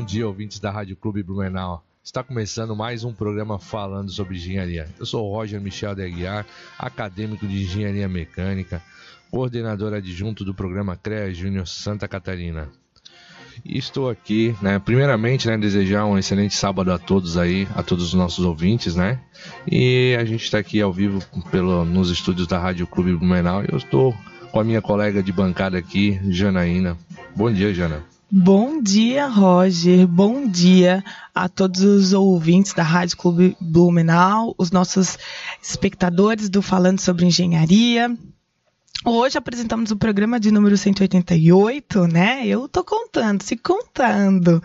[0.00, 1.84] Bom dia, ouvintes da Rádio Clube Blumenau.
[2.02, 4.88] Está começando mais um programa falando sobre engenharia.
[4.98, 6.46] Eu sou Roger Michel de Aguiar,
[6.78, 8.82] acadêmico de engenharia mecânica,
[9.30, 12.70] coordenador adjunto do programa CREA Júnior Santa Catarina.
[13.62, 18.06] E estou aqui, né, primeiramente, né, desejar um excelente sábado a todos aí, a todos
[18.06, 19.20] os nossos ouvintes, né?
[19.70, 23.66] E a gente está aqui ao vivo pelo, nos estúdios da Rádio Clube Blumenau e
[23.70, 24.16] eu estou
[24.50, 26.96] com a minha colega de bancada aqui, Janaína.
[27.36, 28.09] Bom dia, Jana.
[28.32, 30.06] Bom dia, Roger.
[30.06, 31.02] Bom dia
[31.34, 35.18] a todos os ouvintes da Rádio Clube Blumenau, os nossos
[35.60, 38.16] espectadores do Falando sobre Engenharia.
[39.02, 42.46] Hoje apresentamos o programa de número 188, né?
[42.46, 44.62] Eu tô contando, se contando.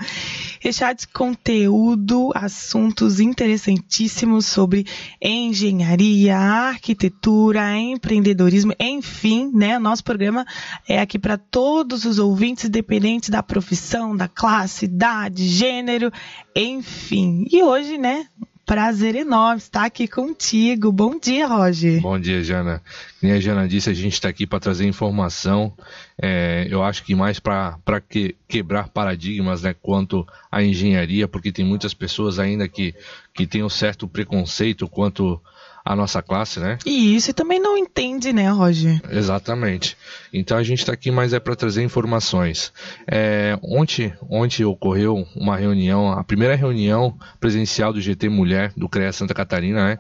[0.59, 4.85] Recheado de conteúdo, assuntos interessantíssimos sobre
[5.21, 9.79] engenharia, arquitetura, empreendedorismo, enfim, né?
[9.79, 10.45] Nosso programa
[10.85, 16.11] é aqui para todos os ouvintes, independente da profissão, da classe, idade, gênero,
[16.53, 17.45] enfim.
[17.49, 18.27] E hoje, né?
[18.65, 20.91] Prazer enorme estar aqui contigo.
[20.91, 22.01] Bom dia, Roger.
[22.01, 22.81] Bom dia, Jana.
[23.21, 25.71] Como a Jana disse, a gente está aqui para trazer informação.
[26.19, 27.77] É, eu acho que mais para
[28.09, 32.95] que, quebrar paradigmas né, quanto à engenharia, porque tem muitas pessoas ainda que,
[33.35, 35.39] que têm um certo preconceito quanto
[35.85, 36.79] a nossa classe, né?
[36.83, 38.99] E isso também não entende, né, Roger?
[39.11, 39.95] Exatamente.
[40.33, 42.73] Então a gente está aqui mais é para trazer informações.
[43.07, 49.13] É, ontem, ontem ocorreu uma reunião, a primeira reunião presencial do GT Mulher do CREA
[49.13, 49.99] Santa Catarina, né?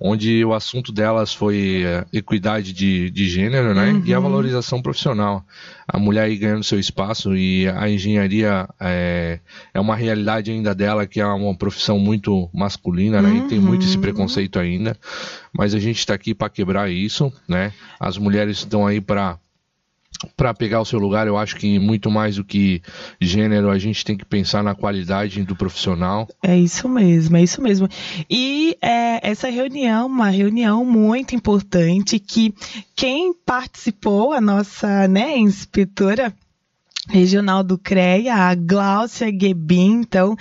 [0.00, 3.92] Onde o assunto delas foi é, equidade de, de gênero, né?
[3.92, 4.02] Uhum.
[4.06, 5.44] E a valorização profissional
[5.90, 9.40] a mulher aí ganhando seu espaço e a engenharia é,
[9.72, 13.30] é uma realidade ainda dela que é uma profissão muito masculina, né?
[13.30, 13.46] Uhum.
[13.46, 14.02] E tem muito esse uhum.
[14.02, 14.94] preconceito ainda.
[15.52, 17.72] Mas a gente está aqui para quebrar isso, né?
[17.98, 19.38] As mulheres estão aí para
[20.36, 22.82] para pegar o seu lugar, eu acho que muito mais do que
[23.20, 26.26] gênero, a gente tem que pensar na qualidade do profissional.
[26.42, 27.88] É isso mesmo, é isso mesmo.
[28.28, 32.52] E é, essa reunião, uma reunião muito importante que
[32.96, 36.34] quem participou, a nossa né, inspetora
[37.08, 40.36] regional do CREA, a Gláucia Gebin, então,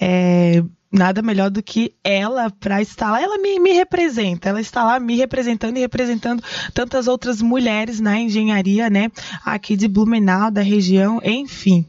[0.00, 3.22] é, nada melhor do que ela para estar lá.
[3.22, 6.42] Ela me, me, representa, ela está lá me representando e representando
[6.74, 9.10] tantas outras mulheres na engenharia, né?
[9.44, 11.86] Aqui de Blumenau, da região, enfim.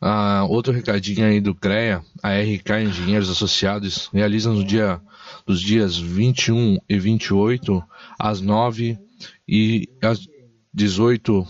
[0.00, 5.00] Ah, outro recadinho aí do CREA, a RK Engenheiros Associados realiza no dia
[5.46, 7.82] dos dias 21 e 28
[8.18, 8.98] às 9
[9.48, 10.28] e às
[10.72, 11.46] 18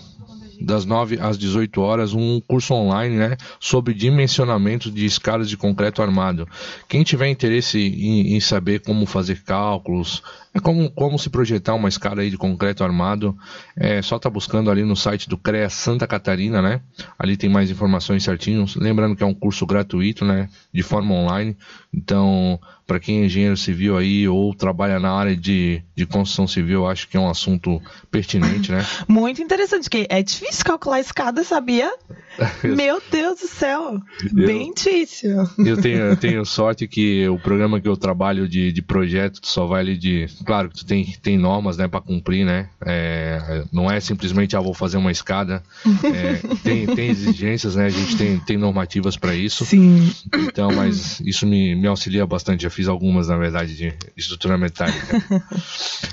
[0.61, 6.03] das 9 às 18 horas, um curso online né, sobre dimensionamento de escadas de concreto
[6.03, 6.49] armado.
[6.89, 10.23] Quem tiver interesse em, em saber como fazer cálculos,
[10.55, 13.37] é como, como se projetar uma escada aí de concreto armado,
[13.77, 16.81] é só tá buscando ali no site do CREA Santa Catarina, né?
[17.19, 18.77] Ali tem mais informações certinhos.
[18.77, 20.49] Lembrando que é um curso gratuito, né?
[20.73, 21.57] De forma online.
[21.93, 26.87] Então, para quem é engenheiro civil aí ou trabalha na área de, de construção civil,
[26.87, 28.85] acho que é um assunto pertinente, né?
[29.09, 31.91] Muito interessante, porque é difícil calcular a escada, sabia?
[32.63, 34.01] Meu Deus do céu!
[34.23, 35.45] Eu, Bem difícil.
[35.59, 39.67] Eu tenho, eu tenho sorte que o programa que eu trabalho de, de projeto só
[39.67, 42.69] vai ali de claro que tu tem, tem normas né, para cumprir, né?
[42.85, 45.63] É, não é simplesmente, ah, vou fazer uma escada.
[46.05, 47.87] É, tem, tem exigências, né?
[47.87, 49.65] A gente tem, tem normativas para isso.
[49.65, 50.13] Sim.
[50.35, 52.63] Então, mas isso me, me auxilia bastante.
[52.63, 55.23] Já fiz algumas, na verdade, de estrutura metálica.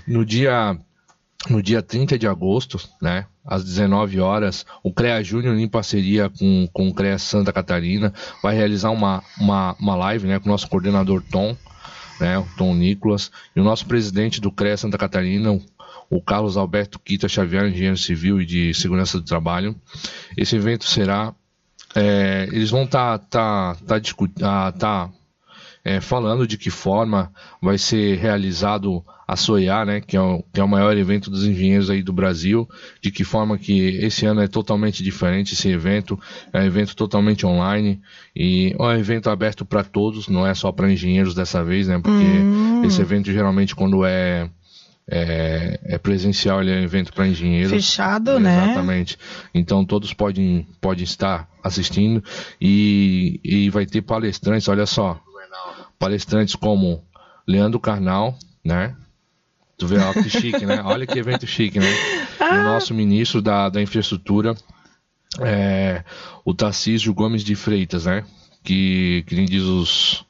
[0.08, 0.78] No dia
[1.50, 6.68] no dia 30 de agosto, né, às 19 horas, o CREA Júnior, em parceria com,
[6.72, 8.14] com o CREA Santa Catarina,
[8.44, 11.56] vai realizar uma, uma, uma live né, com o nosso coordenador Tom,
[12.22, 15.60] né, o Tom Nicolas, e o nosso presidente do CREA Santa Catarina,
[16.10, 19.76] o Carlos Alberto Quita Xavier, engenheiro civil e de segurança do trabalho.
[20.38, 21.34] Esse evento será.
[21.94, 25.10] É, eles vão estar tá, tá, tá, ah, tá,
[25.84, 27.32] é, falando de que forma
[27.62, 31.46] vai ser realizado a SOIA, né, que é, o, que é o maior evento dos
[31.46, 32.68] engenheiros aí do Brasil,
[33.02, 36.20] de que forma que esse ano é totalmente diferente esse evento,
[36.52, 38.02] é um evento totalmente online
[38.36, 41.98] e é um evento aberto para todos, não é só para engenheiros dessa vez, né,
[41.98, 42.84] porque hum.
[42.84, 44.50] esse evento geralmente quando é
[45.10, 47.72] é, é, presencial, ele é um evento para engenheiros.
[47.72, 48.64] Fechado, né?
[48.64, 49.18] Exatamente.
[49.54, 52.24] Então todos podem, podem estar assistindo
[52.62, 55.20] e, e vai ter palestrantes, olha só.
[56.02, 57.04] Palestrantes como
[57.48, 58.96] Leandro Carnal, né?
[59.78, 60.82] Tu vê, ó, que chique, né?
[60.84, 61.94] Olha que evento chique, né?
[62.40, 62.56] Ah.
[62.56, 64.56] O nosso ministro da, da infraestrutura,
[65.40, 66.04] é,
[66.44, 68.24] o Tarcísio Gomes de Freitas, né?
[68.64, 70.26] Que, que nem diz os,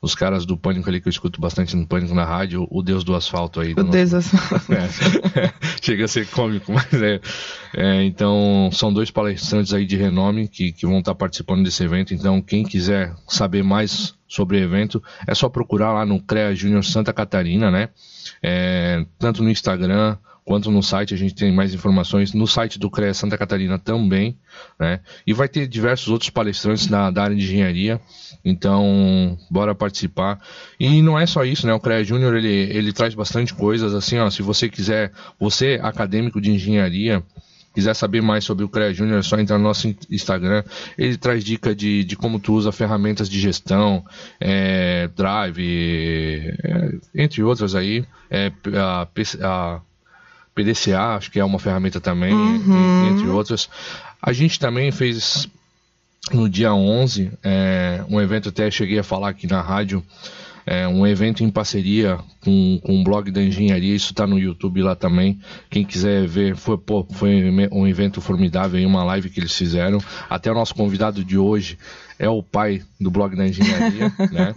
[0.00, 3.02] os caras do Pânico ali, que eu escuto bastante no Pânico na rádio, o Deus
[3.02, 3.72] do Asfalto aí.
[3.72, 4.66] O Deus do Asfalto.
[4.72, 7.20] É, chega a ser cômico, mas é,
[7.74, 12.14] é, Então, são dois palestrantes aí de renome que, que vão estar participando desse evento.
[12.14, 16.84] Então, quem quiser saber mais sobre o evento, é só procurar lá no CREA Júnior
[16.84, 17.90] Santa Catarina, né?
[18.42, 22.88] É, tanto no Instagram quanto no site, a gente tem mais informações no site do
[22.88, 24.38] CREA Santa Catarina também,
[24.78, 25.00] né?
[25.26, 28.00] E vai ter diversos outros palestrantes da, da área de engenharia,
[28.44, 30.40] então bora participar.
[30.78, 31.74] E não é só isso, né?
[31.74, 36.40] O CREA Júnior ele, ele traz bastante coisas, assim, ó, se você quiser, você acadêmico
[36.40, 37.22] de engenharia,
[37.74, 40.64] quiser saber mais sobre o CREA Júnior, é só entrar no nosso Instagram.
[40.96, 44.02] Ele traz dica de, de como tu usa ferramentas de gestão,
[44.40, 48.02] é, Drive, é, entre outras aí.
[48.30, 49.06] É, a,
[49.42, 49.80] a
[50.54, 53.10] PDCA, acho que é uma ferramenta também, uhum.
[53.10, 53.68] entre outras.
[54.22, 55.46] A gente também fez
[56.32, 60.02] no dia 11 é, um evento, até cheguei a falar aqui na rádio,
[60.66, 64.82] é, um evento em parceria com, com o blog da engenharia, isso está no YouTube
[64.82, 65.38] lá também.
[65.70, 69.98] Quem quiser ver, foi, pô, foi um evento formidável, uma live que eles fizeram.
[70.28, 71.78] Até o nosso convidado de hoje
[72.18, 74.54] é o pai do blog da engenharia, né?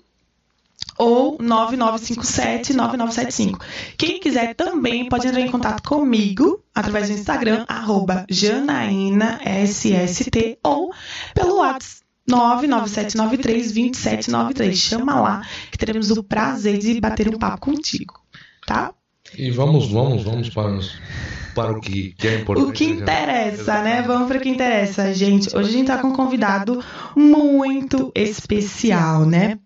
[0.98, 3.62] ou 9957-9975.
[3.98, 9.86] Quem quiser também pode entrar em contato comigo através do Instagram, arroba janaínasst
[10.64, 10.92] ou
[11.34, 14.76] pelo WhatsApp 997932793.
[14.76, 15.42] Chama lá
[15.72, 18.14] que teremos o prazer de bater um papo contigo,
[18.66, 18.94] tá?
[19.38, 20.80] E vamos, vamos, vamos para,
[21.56, 22.70] para o que, que é importante.
[22.70, 24.02] O que interessa, né?
[24.02, 25.56] Vamos para o que interessa, gente.
[25.56, 26.84] Hoje a gente está com um convidado
[27.16, 29.60] muito especial, né?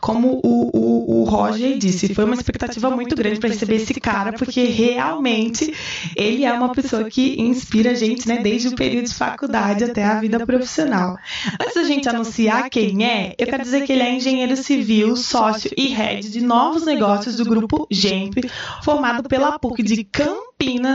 [0.00, 4.32] Como o, o, o Roger disse, foi uma expectativa muito grande para receber esse cara,
[4.32, 5.72] porque realmente
[6.16, 10.04] ele é uma pessoa que inspira a gente, né, desde o período de faculdade até
[10.04, 11.16] a vida profissional.
[11.60, 15.70] Antes da gente anunciar quem é, eu quero dizer que ele é engenheiro civil, sócio
[15.76, 18.50] e head de novos negócios do grupo GEMP,
[18.82, 20.49] formado pela PUC de Campinas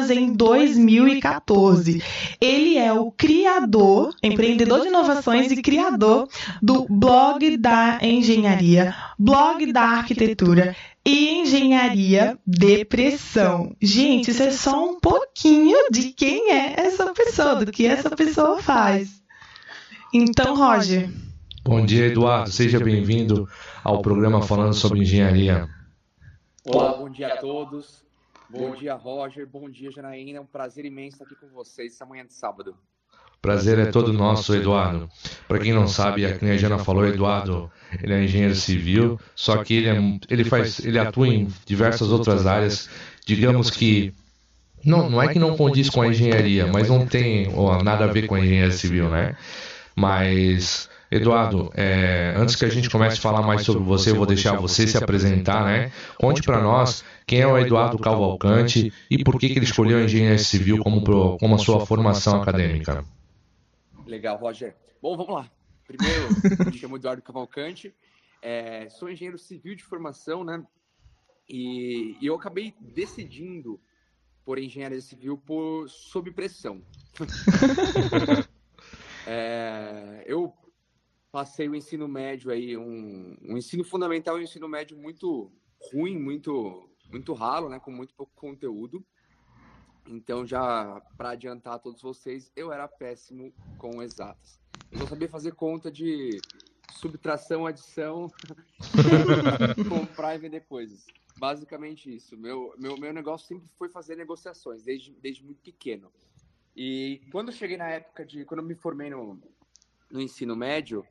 [0.10, 2.01] em 2014.
[2.39, 6.27] Ele é o criador, empreendedor de inovações e criador
[6.62, 13.75] do blog da engenharia engenharia, blog da arquitetura e engenharia depressão.
[13.81, 18.62] Gente, isso é só um pouquinho de quem é essa pessoa, do que essa pessoa
[18.62, 19.22] faz.
[20.13, 21.10] Então, Roger.
[21.63, 22.51] Bom dia, Eduardo.
[22.51, 23.48] Seja bem-vindo
[23.84, 25.67] ao programa falando sobre engenharia.
[26.65, 28.04] Olá, bom dia a todos.
[28.57, 29.45] Bom dia, Roger.
[29.45, 30.38] Bom dia, Janaína.
[30.38, 32.75] É um prazer imenso estar aqui com vocês essa manhã de sábado.
[33.41, 35.09] Prazer é todo nosso, Eduardo.
[35.47, 37.69] Para quem não sabe, a a Jana falou, Eduardo,
[38.01, 42.47] ele é engenheiro civil, só que ele, é, ele, faz, ele atua em diversas outras
[42.47, 42.89] áreas.
[43.25, 44.13] Digamos que
[44.83, 47.47] não, não é que não condiz com a engenharia, mas não tem
[47.83, 49.35] nada a ver com a engenharia civil, né?
[49.95, 54.25] Mas Eduardo, é, antes que a gente comece a falar mais sobre você, eu vou
[54.25, 55.91] deixar você se apresentar, né?
[56.17, 60.03] Conte para nós quem é o Eduardo Cavalcante e por que, que ele escolheu a
[60.03, 63.05] engenharia civil como, pro, como a sua formação acadêmica.
[64.05, 64.75] Legal, Roger.
[65.01, 65.50] Bom, vamos lá.
[65.88, 66.27] Primeiro,
[66.65, 67.93] me chamo Eduardo Cavalcante,
[68.41, 70.63] é, sou engenheiro civil de formação, né?
[71.48, 73.79] E, e eu acabei decidindo
[74.43, 76.81] por engenharia civil por sob pressão.
[79.25, 80.53] é, eu
[81.36, 85.51] passei o ensino médio aí, um, um ensino fundamental e um ensino médio muito
[85.92, 89.06] ruim, muito muito ralo, né, com muito pouco conteúdo.
[90.08, 94.58] Então, já para adiantar a todos vocês, eu era péssimo com exatas.
[94.89, 96.39] Eu só sabia fazer conta de
[96.94, 98.32] subtração, adição,
[99.89, 101.06] comprar e vender coisas.
[101.38, 102.38] Basicamente isso.
[102.38, 106.10] Meu, meu, meu negócio sempre foi fazer negociações, desde, desde muito pequeno.
[106.74, 108.46] E quando eu cheguei na época de.
[108.46, 109.38] Quando eu me formei no,
[110.09, 111.05] no ensino médio,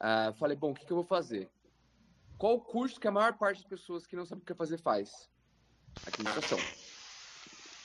[0.00, 1.50] uh, falei, bom, o que, que eu vou fazer?
[2.36, 4.78] Qual o curso que a maior parte das pessoas que não sabem o que fazer
[4.78, 5.28] faz?
[6.06, 6.58] Administração.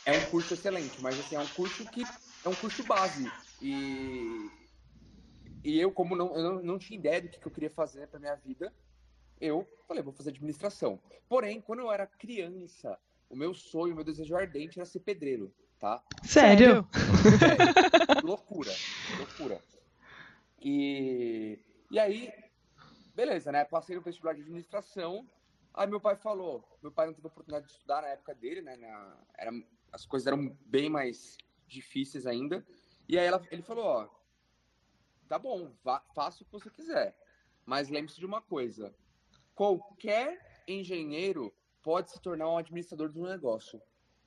[0.06, 2.04] É um curso excelente, mas assim, é um curso que
[2.46, 3.32] é um curso base.
[3.62, 4.50] E,
[5.64, 8.08] e eu, como não, eu não, não tinha ideia do que, que eu queria fazer
[8.08, 8.72] para minha vida,
[9.40, 11.00] eu falei, vou fazer administração.
[11.28, 12.98] Porém, quando eu era criança,
[13.30, 16.04] o meu sonho, o meu desejo ardente era ser pedreiro, tá?
[16.24, 16.88] Sério?
[17.42, 18.72] É, loucura,
[19.18, 19.64] loucura.
[20.64, 21.60] E,
[21.92, 22.32] e aí,
[23.14, 23.66] beleza, né?
[23.66, 25.28] Passei no vestibular de administração.
[25.74, 28.78] Aí meu pai falou, meu pai não teve oportunidade de estudar na época dele, né?
[28.78, 29.52] Na, era,
[29.92, 32.66] as coisas eram bem mais difíceis ainda.
[33.10, 34.10] E aí ela, ele falou, ó,
[35.28, 37.18] tá bom, vá, faça o que você quiser.
[37.66, 38.94] Mas lembre-se de uma coisa:
[39.56, 43.82] qualquer engenheiro pode se tornar um administrador de um negócio.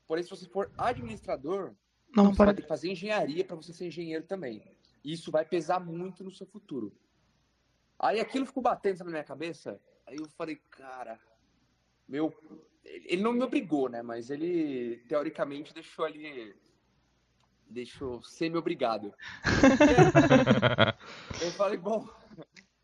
[0.06, 1.74] Porém, se você for administrador,
[2.14, 4.75] não você vai ter que fazer engenharia para você ser engenheiro também.
[5.06, 6.92] E isso vai pesar muito no seu futuro.
[7.96, 9.80] Aí aquilo ficou batendo na minha cabeça.
[10.04, 11.16] Aí eu falei, cara,
[12.08, 12.34] meu.
[12.84, 14.02] Ele não me obrigou, né?
[14.02, 16.56] Mas ele, teoricamente, deixou ali.
[17.68, 19.14] Deixou semi-obrigado.
[21.40, 22.08] eu falei, bom,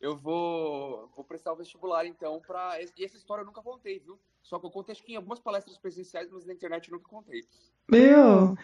[0.00, 2.80] eu vou, vou prestar o vestibular então para.
[2.96, 4.16] E essa história eu nunca contei, viu?
[4.40, 7.08] Só que eu contei acho que em algumas palestras presenciais, mas na internet eu nunca
[7.08, 7.44] contei.
[7.90, 8.56] Meu!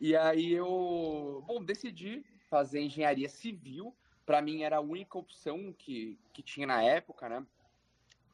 [0.00, 3.94] E aí eu, bom, decidi fazer engenharia civil
[4.26, 7.42] para mim era a única opção que, que tinha na época, né?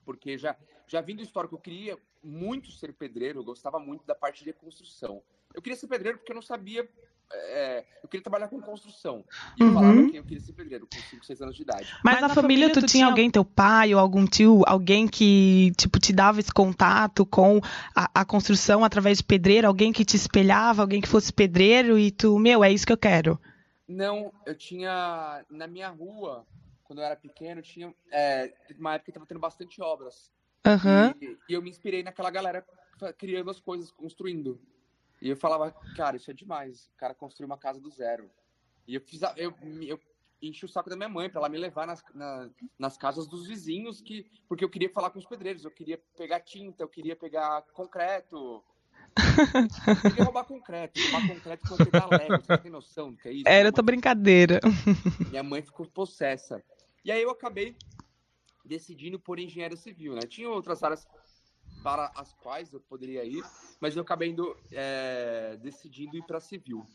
[0.04, 0.56] Porque já,
[0.88, 4.52] já vindo do histórico, eu queria muito ser pedreiro, eu gostava muito da parte de
[4.54, 5.22] construção.
[5.54, 6.88] Eu queria ser pedreiro porque eu não sabia.
[7.34, 9.24] É, eu queria trabalhar com construção.
[9.56, 9.74] E eu uhum.
[9.74, 11.88] falava que eu queria ser pedreiro com 5, 6 anos de idade.
[12.04, 15.72] Mas, Mas na família, família tu tinha alguém, teu pai ou algum tio, alguém que
[15.76, 17.60] tipo te dava esse contato com
[17.94, 22.10] a, a construção através de pedreiro, alguém que te espelhava, alguém que fosse pedreiro e
[22.10, 23.38] tu, meu, é isso que eu quero.
[23.92, 26.46] Não, eu tinha na minha rua,
[26.84, 30.32] quando eu era pequeno, tinha é, uma época que estava tendo bastante obras.
[30.66, 31.10] Uhum.
[31.20, 32.64] E, e, eu me inspirei naquela galera
[33.18, 34.60] criando as coisas, construindo.
[35.20, 36.86] E eu falava, cara, isso é demais.
[36.86, 38.30] O cara construiu uma casa do zero.
[38.86, 40.00] E eu fiz, eu, eu
[40.40, 43.46] enchi o saco da minha mãe para ela me levar nas, na, nas casas dos
[43.46, 47.14] vizinhos, que porque eu queria falar com os pedreiros, eu queria pegar tinta, eu queria
[47.14, 48.64] pegar concreto,
[50.02, 53.44] queria roubar concreto, roubar concreto quando dá Lego, você tem noção do que é isso?
[53.46, 54.60] Era tua brincadeira.
[55.30, 56.62] Minha mãe ficou possessa.
[57.04, 57.76] E aí eu acabei
[58.64, 60.22] decidindo por engenharia civil, né?
[60.22, 61.06] Tinha outras áreas
[61.82, 63.42] para as quais eu poderia ir,
[63.80, 66.86] mas eu acabei indo, é, decidindo ir para civil.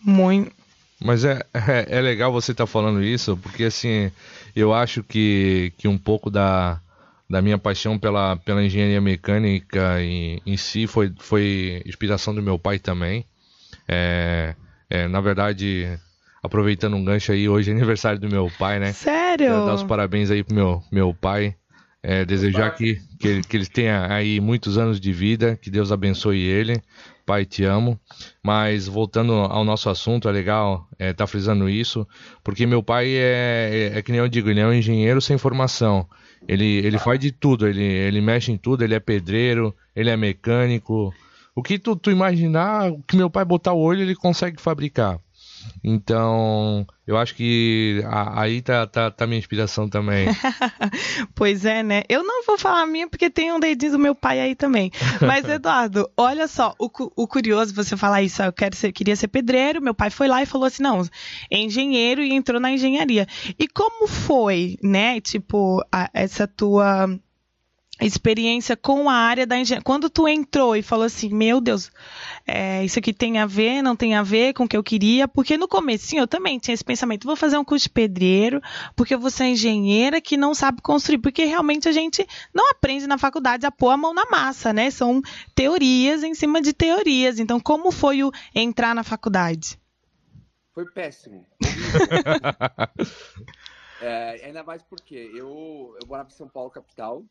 [0.00, 0.54] Muito.
[1.00, 4.10] Mas é, é, é legal você estar tá falando isso, porque assim,
[4.54, 6.80] eu acho que, que um pouco da,
[7.28, 12.58] da minha paixão pela, pela engenharia mecânica em, em si foi, foi inspiração do meu
[12.58, 13.26] pai também.
[13.86, 14.54] É,
[14.88, 15.98] é, na verdade,
[16.42, 18.92] aproveitando um gancho aí, hoje é aniversário do meu pai, né?
[18.92, 19.46] Sério?
[19.46, 21.54] Quero dar os parabéns aí pro meu, meu pai.
[22.00, 25.90] É, desejar que, que, ele, que ele tenha aí muitos anos de vida, que Deus
[25.90, 26.80] abençoe ele.
[27.26, 28.00] Pai, te amo.
[28.42, 32.06] Mas voltando ao nosso assunto, é legal estar é, tá frisando isso,
[32.42, 35.36] porque meu pai é, é, é, que nem eu digo, ele é um engenheiro sem
[35.36, 36.08] formação.
[36.46, 40.16] Ele, ele faz de tudo, ele, ele mexe em tudo, ele é pedreiro, ele é
[40.16, 41.12] mecânico.
[41.54, 45.18] O que tu, tu imaginar, o que meu pai botar o olho, ele consegue fabricar.
[45.82, 48.02] Então, eu acho que
[48.34, 50.28] aí tá, tá, tá minha inspiração também.
[51.34, 52.02] pois é, né?
[52.08, 54.90] Eu não vou falar a minha porque tem um dedinho do meu pai aí também.
[55.20, 59.28] Mas, Eduardo, olha só, o, o curioso você falar isso, eu quero ser, queria ser
[59.28, 61.02] pedreiro, meu pai foi lá e falou assim, não,
[61.50, 63.26] é engenheiro e entrou na engenharia.
[63.58, 67.08] E como foi, né, tipo, a, essa tua
[68.06, 69.82] experiência com a área da engenharia.
[69.82, 71.90] Quando tu entrou e falou assim, meu Deus,
[72.46, 75.26] é, isso aqui tem a ver, não tem a ver com o que eu queria,
[75.26, 78.62] porque no começo eu também tinha esse pensamento, vou fazer um curso de pedreiro,
[78.94, 83.06] porque eu vou ser engenheira que não sabe construir, porque realmente a gente não aprende
[83.06, 84.90] na faculdade a pôr a mão na massa, né?
[84.90, 85.20] São
[85.54, 87.38] teorias em cima de teorias.
[87.38, 89.78] Então, como foi o entrar na faculdade?
[90.72, 91.44] Foi péssimo.
[94.00, 97.24] é, ainda mais porque eu, eu morava em São Paulo, capital,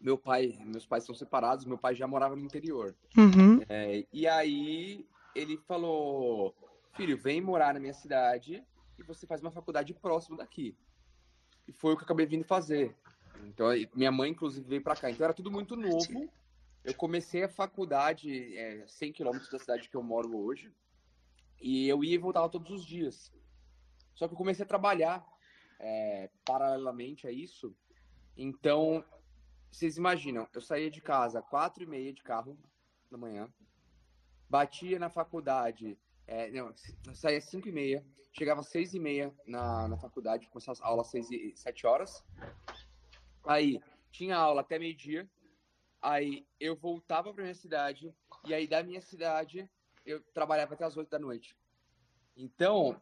[0.00, 2.94] meu pai, meus pais são separados, meu pai já morava no interior.
[3.16, 3.60] Uhum.
[3.68, 6.54] É, e aí ele falou,
[6.96, 8.64] filho, vem morar na minha cidade
[8.98, 10.76] e você faz uma faculdade próximo daqui.
[11.68, 12.96] E foi o que eu acabei vindo fazer.
[13.44, 15.10] Então, minha mãe, inclusive, veio para cá.
[15.10, 16.28] Então, era tudo muito novo.
[16.82, 20.72] Eu comecei a faculdade é, 100 quilômetros da cidade que eu moro hoje.
[21.60, 23.32] E eu ia e voltava todos os dias.
[24.14, 25.24] Só que eu comecei a trabalhar
[25.78, 27.74] é, paralelamente a isso.
[28.36, 29.04] Então,
[29.70, 32.58] vocês imaginam, eu saía de casa quatro e meia de carro
[33.10, 33.48] da manhã,
[34.48, 36.72] batia na faculdade, é, não,
[37.14, 41.02] saía cinco e meia, chegava às seis e meia na, na faculdade, começava a aula
[41.02, 42.24] às seis e sete horas,
[43.44, 45.28] aí tinha aula até meio-dia,
[46.02, 49.68] aí eu voltava para minha cidade, e aí da minha cidade
[50.04, 51.56] eu trabalhava até as oito da noite.
[52.36, 53.00] Então,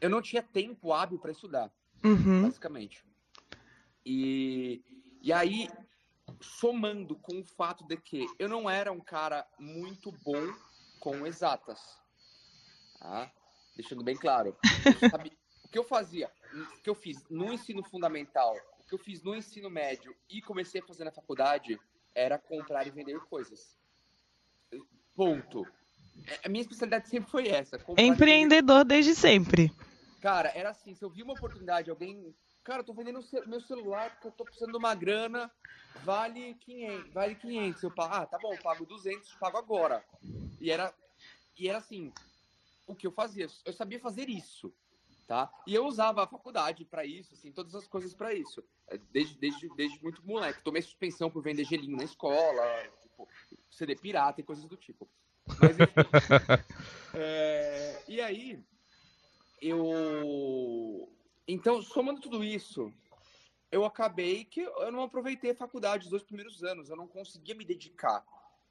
[0.00, 1.72] eu não tinha tempo hábil para estudar,
[2.04, 2.42] uhum.
[2.42, 3.04] basicamente.
[4.04, 4.82] E,
[5.20, 5.68] e aí
[6.40, 10.54] somando com o fato de que eu não era um cara muito bom
[11.00, 11.80] com exatas.
[12.98, 13.30] Tá?
[13.74, 14.56] Deixando bem claro.
[15.10, 15.32] Sabia,
[15.64, 19.22] o que eu fazia, o que eu fiz no ensino fundamental, o que eu fiz
[19.22, 21.78] no ensino médio e comecei a fazer na faculdade
[22.14, 23.76] era comprar e vender coisas.
[25.14, 25.66] Ponto.
[26.44, 27.78] A minha especialidade sempre foi essa.
[27.98, 29.70] Empreendedor desde sempre.
[30.20, 32.34] Cara, era assim, se eu vi uma oportunidade, alguém
[32.66, 35.50] cara, eu tô vendendo meu celular porque eu tô precisando de uma grana,
[36.04, 37.82] vale 500, vale 500.
[37.84, 40.04] Eu pago, ah, tá bom, pago 200, pago agora.
[40.60, 40.92] E era,
[41.56, 42.12] e era assim,
[42.84, 44.74] o que eu fazia, eu sabia fazer isso,
[45.28, 45.48] tá?
[45.64, 48.64] E eu usava a faculdade para isso, assim, todas as coisas para isso.
[49.12, 50.64] Desde, desde, desde muito moleque.
[50.64, 52.64] Tomei suspensão por vender gelinho na escola,
[53.00, 53.28] tipo,
[53.70, 55.08] CD pirata e coisas do tipo.
[55.60, 55.94] Mas, enfim,
[57.14, 58.60] é, e aí,
[59.62, 61.15] eu
[61.46, 62.92] então, somando tudo isso,
[63.70, 67.54] eu acabei que eu não aproveitei a faculdade os dois primeiros anos, eu não conseguia
[67.54, 68.24] me dedicar.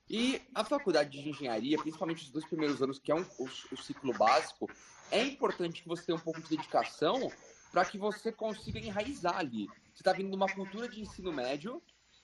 [0.09, 3.77] E a faculdade de engenharia, principalmente os dois primeiros anos, que é um, o, o
[3.77, 4.69] ciclo básico,
[5.11, 7.31] é importante que você tenha um pouco de dedicação
[7.71, 9.67] para que você consiga enraizar ali.
[9.93, 11.81] Você está vindo de uma cultura de ensino médio,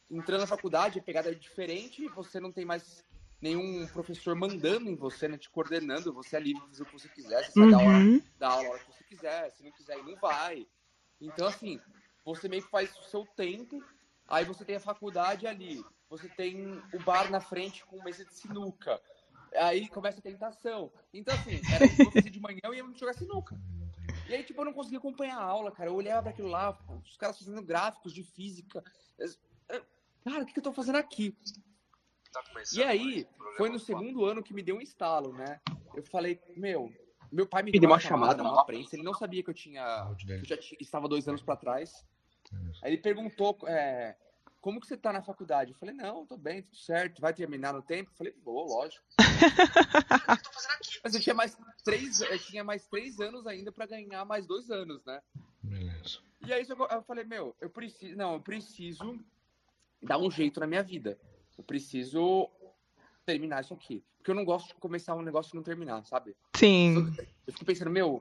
[0.09, 3.03] entrando na faculdade, a pegada é diferente, você não tem mais
[3.41, 6.93] nenhum professor mandando em você, né, te coordenando, você é livre de fazer o que
[6.93, 7.71] você quiser, você uhum.
[7.71, 10.67] sai da hora, da aula a hora que você quiser, se não quiser não vai.
[11.19, 11.80] Então, assim,
[12.23, 13.84] você meio que faz o seu tempo,
[14.27, 18.34] aí você tem a faculdade ali, você tem o bar na frente com mesa de
[18.34, 19.01] sinuca,
[19.56, 20.91] aí começa a tentação.
[21.13, 23.60] Então, assim, era eu fazia de manhã e ia jogar sinuca.
[24.30, 25.89] E aí, tipo, eu não conseguia acompanhar a aula, cara.
[25.89, 28.84] Eu olhava para aquilo lá, os caras fazendo gráficos de física.
[30.23, 31.36] Cara, o que, que eu tô fazendo aqui?
[32.32, 35.60] Tá e aí, foi no segundo ano que me deu um estalo, né?
[35.94, 36.91] Eu falei, meu,
[37.32, 40.32] meu pai me deu uma chamada na prensa, ele não sabia que eu tinha, que
[40.32, 42.06] eu já estava dois anos para trás.
[42.82, 44.15] Aí ele perguntou, é,
[44.62, 45.72] como que você tá na faculdade?
[45.72, 48.12] Eu falei, não, tô bem, tudo certo, vai terminar no tempo?
[48.12, 49.04] Eu falei, vou, lógico.
[51.04, 54.70] Mas eu tinha mais três, eu tinha mais três anos ainda para ganhar mais dois
[54.70, 55.22] anos, né?
[55.63, 56.20] Beleza.
[56.46, 59.20] E aí eu falei, meu, eu preciso, não, eu preciso
[60.02, 61.17] dar um jeito na minha vida.
[61.62, 62.50] Eu preciso
[63.24, 64.04] terminar isso aqui.
[64.17, 66.36] Porque eu não gosto de começar um negócio e não terminar, sabe?
[66.56, 66.95] Sim.
[67.45, 68.19] Eu fico pensando, meu,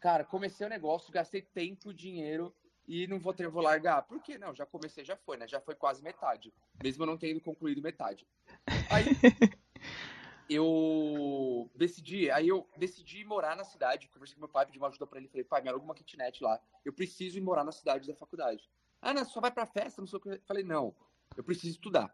[0.00, 2.52] cara, comecei o um negócio, gastei tempo, dinheiro
[2.88, 4.02] e não vou ter, vou largar.
[4.02, 4.52] Por que não?
[4.52, 5.46] Já comecei, já foi, né?
[5.46, 6.52] Já foi quase metade.
[6.82, 8.26] Mesmo eu não tendo concluído metade.
[8.90, 9.04] Aí
[10.50, 15.06] eu decidi, aí eu decidi morar na cidade, conversei com meu pai, pedi uma ajuda
[15.06, 16.60] para ele, falei, pai, me aluga uma kitnet lá.
[16.84, 18.68] Eu preciso ir morar na cidade da faculdade.
[19.00, 20.40] Ah, não, só vai pra festa, não sei o que.
[20.44, 20.92] Falei, não,
[21.36, 22.12] eu preciso estudar.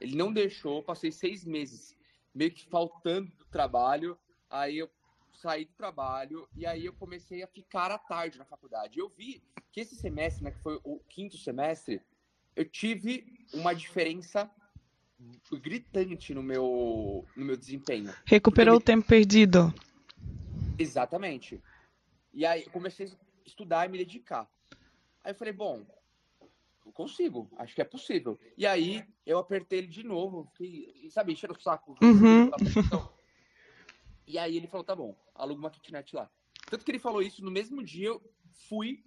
[0.00, 1.96] Ele não deixou, passei seis meses
[2.34, 4.18] meio que faltando do trabalho.
[4.50, 4.90] Aí eu
[5.32, 8.98] saí do trabalho e aí eu comecei a ficar à tarde na faculdade.
[8.98, 12.00] Eu vi que esse semestre, né, que foi o quinto semestre,
[12.56, 14.50] eu tive uma diferença
[15.52, 18.14] gritante no meu, no meu desempenho.
[18.24, 19.72] Recuperou o tempo perdido.
[20.78, 21.62] Exatamente.
[22.32, 23.10] E aí eu comecei a
[23.46, 24.48] estudar e me dedicar.
[25.22, 25.86] Aí eu falei, bom,
[26.94, 28.38] consigo, acho que é possível.
[28.56, 31.96] E aí eu apertei ele de novo, fiquei, sabe, enchendo o saco.
[32.00, 32.50] Uhum.
[34.26, 36.30] E aí ele falou, tá bom, aluga uma kitnet lá.
[36.70, 38.22] Tanto que ele falou isso, no mesmo dia eu
[38.68, 39.04] fui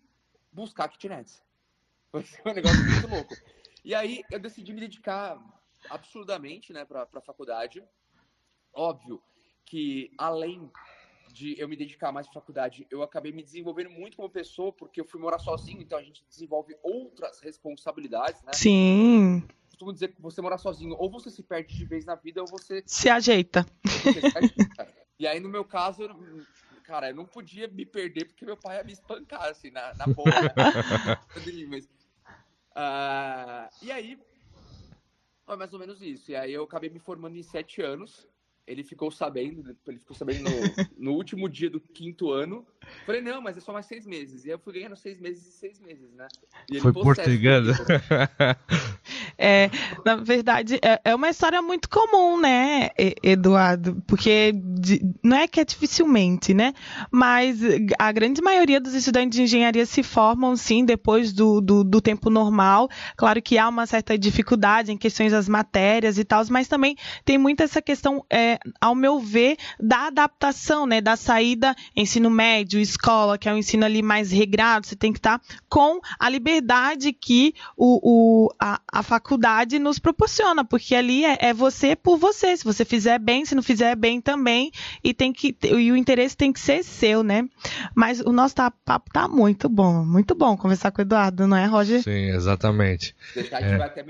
[0.52, 1.41] buscar kitnets.
[2.43, 3.36] Foi um negócio muito louco.
[3.84, 5.41] E aí eu decidi me dedicar
[5.89, 7.84] absurdamente né, para a faculdade.
[8.73, 9.21] Óbvio
[9.65, 10.71] que além
[11.38, 15.00] de eu me dedicar mais à faculdade, eu acabei me desenvolvendo muito como pessoa, porque
[15.00, 18.52] eu fui morar sozinho, então a gente desenvolve outras responsabilidades, né?
[18.54, 19.43] Sim.
[19.67, 22.47] Costumo dizer que você morar sozinho, ou você se perde de vez na vida, ou
[22.47, 23.65] você se ajeita.
[23.86, 24.88] Você se ajeita.
[25.19, 26.10] e aí, no meu caso,
[26.84, 30.08] cara, eu não podia me perder porque meu pai ia me espancar, assim, na, na
[30.08, 30.32] boca.
[31.69, 34.19] Mas, uh, e aí,
[35.45, 36.32] foi mais ou menos isso.
[36.32, 38.28] E aí eu acabei me formando em sete anos
[38.67, 40.49] ele ficou sabendo, ele ficou sabendo no,
[41.12, 42.67] no, último dia do quinto ano.
[43.06, 44.43] Falei, não, mas é só mais seis meses.
[44.43, 46.27] E eu fui ganhando seis meses e seis meses, né?
[46.82, 47.73] Foi portuguesa.
[49.38, 49.69] É,
[50.06, 52.89] na verdade, é, é, uma história muito comum, né,
[53.23, 54.01] Eduardo?
[54.08, 54.53] Porque
[55.23, 56.73] não é que é dificilmente, né?
[57.12, 57.60] Mas
[57.97, 62.30] a grande maioria dos estudantes de engenharia se formam, sim, depois do, do, do tempo
[62.30, 62.89] normal.
[63.15, 67.38] Claro que há uma certa dificuldade em questões das matérias e tal, mas também tem
[67.38, 73.38] muito essa questão é, ao meu ver, da adaptação, né, da saída ensino médio, escola,
[73.38, 77.53] que é um ensino ali mais regrado, você tem que estar com a liberdade que
[77.75, 77.99] o,
[78.47, 82.84] o a, a, faculdade nos proporciona, porque ali é, é, você por você, se você
[82.84, 84.72] fizer bem, se não fizer bem também,
[85.04, 87.48] e tem que e o interesse tem que ser seu, né?
[87.96, 91.56] Mas o nosso tá, papo tá muito bom, muito bom conversar com o Eduardo, não
[91.56, 92.04] é, Roger?
[92.04, 93.15] Sim, exatamente.
[93.34, 93.78] Deixar é.
[93.78, 94.04] vai até.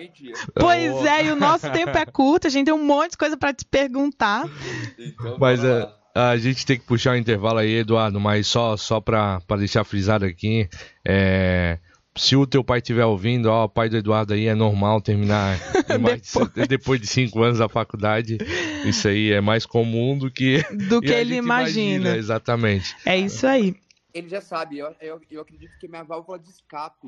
[0.56, 1.08] Pois oh.
[1.08, 3.54] é, e o nosso tempo é curto, a gente tem um monte de coisa para
[3.54, 4.50] te perguntar.
[4.98, 8.76] Então, mas é, a gente tem que puxar o um intervalo aí, Eduardo, mas só,
[8.76, 10.68] só para deixar frisado aqui,
[11.06, 11.78] é,
[12.18, 15.58] se o teu pai estiver ouvindo, ó, o pai do Eduardo aí é normal terminar
[15.88, 16.52] depois.
[16.54, 18.38] De, depois de cinco anos da faculdade.
[18.86, 21.96] Isso aí é mais comum do que, do que ele imagina.
[21.96, 22.18] imagina.
[22.18, 22.96] Exatamente.
[23.06, 23.76] É isso aí.
[24.14, 27.08] Ele já sabe, eu, eu, eu acredito que minha válvula de escape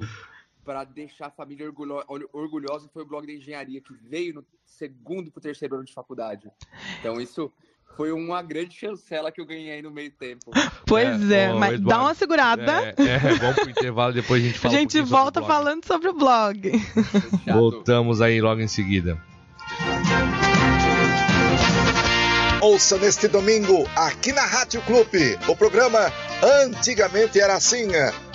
[0.64, 5.32] para deixar a família orgulho, orgulhosa foi o blog da engenharia, que veio no segundo
[5.32, 6.52] para o terceiro ano de faculdade.
[7.00, 7.52] Então, isso
[8.00, 10.52] foi uma grande chancela que eu ganhei no meio tempo.
[10.88, 12.72] Pois é, é mas Eduardo, dá uma segurada.
[12.72, 15.54] É, é, é bom pro intervalo, depois a gente fala A gente um volta sobre
[15.54, 16.72] falando sobre o blog.
[17.46, 19.22] Voltamos aí logo em seguida.
[22.62, 26.12] Ouça neste domingo, aqui na Rádio Clube, o programa
[26.44, 27.88] Antigamente Era Assim.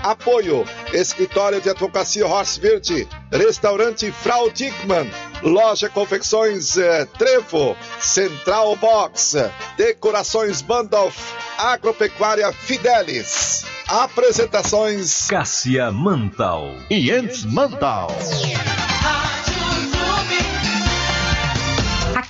[0.03, 5.11] Apoio: Escritório de Advocacia Horswirt, Restaurante Frau Dickmann,
[5.43, 9.37] Loja Confecções eh, Trevo, Central Box,
[9.77, 11.19] Decorações Bandolf,
[11.59, 13.67] Agropecuária Fidelis.
[13.87, 18.09] Apresentações: Cássia Mantal e Ents Mantal.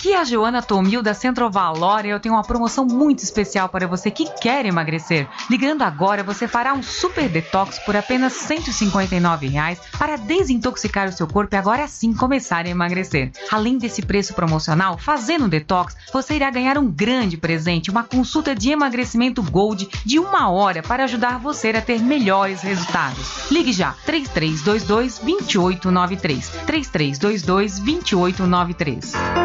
[0.04, 3.70] Aqui é a Joana Tomil da Centro Valor e eu tenho uma promoção muito especial
[3.70, 5.26] para você que quer emagrecer.
[5.48, 11.26] Ligando agora, você fará um super detox por apenas 159 reais para desintoxicar o seu
[11.26, 13.32] corpo e agora sim começar a emagrecer.
[13.50, 18.54] Além desse preço promocional, fazendo um detox, você irá ganhar um grande presente, uma consulta
[18.54, 23.50] de emagrecimento Gold de uma hora para ajudar você a ter melhores resultados.
[23.50, 29.43] Ligue já 3322 2893 3322 2893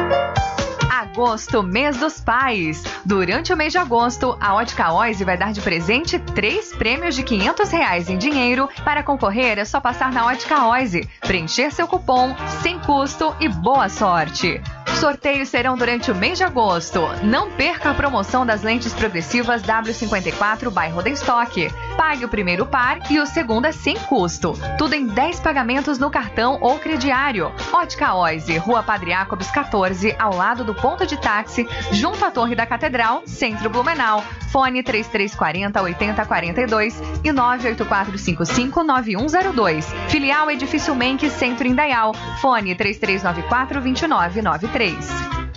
[1.19, 2.81] agosto, mês dos pais.
[3.03, 7.23] Durante o mês de agosto, a Ótica Oise vai dar de presente três prêmios de
[7.23, 8.69] 500 reais em dinheiro.
[8.85, 13.89] Para concorrer, é só passar na Ótica Oise, preencher seu cupom sem custo e boa
[13.89, 14.61] sorte.
[14.95, 17.01] Sorteios serão durante o mês de agosto.
[17.21, 21.69] Não perca a promoção das lentes progressivas W54 by Rodenstock.
[21.99, 24.53] Pague o primeiro par e o segundo é sem custo.
[24.77, 27.51] Tudo em 10 pagamentos no cartão ou crediário.
[27.73, 32.55] Ótica Oise, Rua Padre Jacobs 14, ao lado do ponto de táxi, junto à Torre
[32.55, 34.23] da Catedral, Centro Blumenau.
[34.49, 39.93] Fone 3340 8042 e 98455 9102.
[40.07, 42.13] Filial Edifício Menck, Centro Indaial.
[42.39, 45.48] Fone 3394 2993.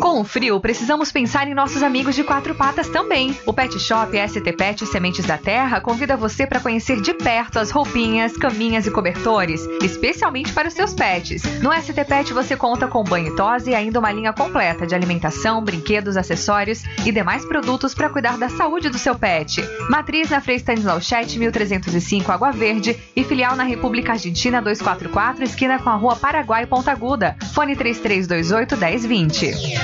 [0.00, 3.36] Com o frio, precisamos pensar em nossos amigos de quatro patas também.
[3.46, 7.70] O Pet Shop ST Pet Sementes da Terra convida você para conhecer de perto as
[7.70, 11.42] roupinhas, caminhas e cobertores, especialmente para os seus pets.
[11.60, 14.94] No ST Pet você conta com banho e tosse e ainda uma linha completa de
[14.94, 19.62] alimentação, brinquedos, acessórios e demais produtos para cuidar da saúde do seu pet.
[19.90, 25.78] Matriz na Frei Stanislaw Chet, 1305 Água Verde e filial na República Argentina 244, esquina
[25.78, 27.36] com a Rua Paraguai Ponta Aguda.
[27.52, 29.83] Fone 3328 1020.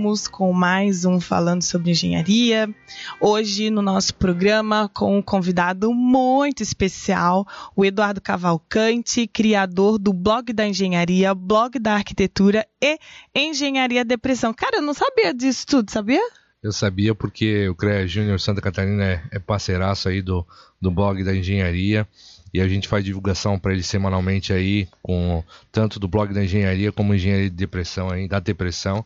[0.00, 2.74] Estamos com mais um Falando sobre Engenharia.
[3.20, 10.54] Hoje, no nosso programa, com um convidado muito especial, o Eduardo Cavalcante, criador do blog
[10.54, 12.98] da engenharia, blog da arquitetura e
[13.34, 14.54] Engenharia Depressão.
[14.54, 16.22] Cara, eu não sabia disso tudo, sabia?
[16.62, 20.46] Eu sabia porque o CREA Júnior Santa Catarina é, é parceiraço aí do,
[20.80, 22.08] do blog da engenharia
[22.54, 26.90] e a gente faz divulgação para ele semanalmente aí, com tanto do blog da engenharia
[26.90, 29.04] como engenharia de depressão aí, da depressão.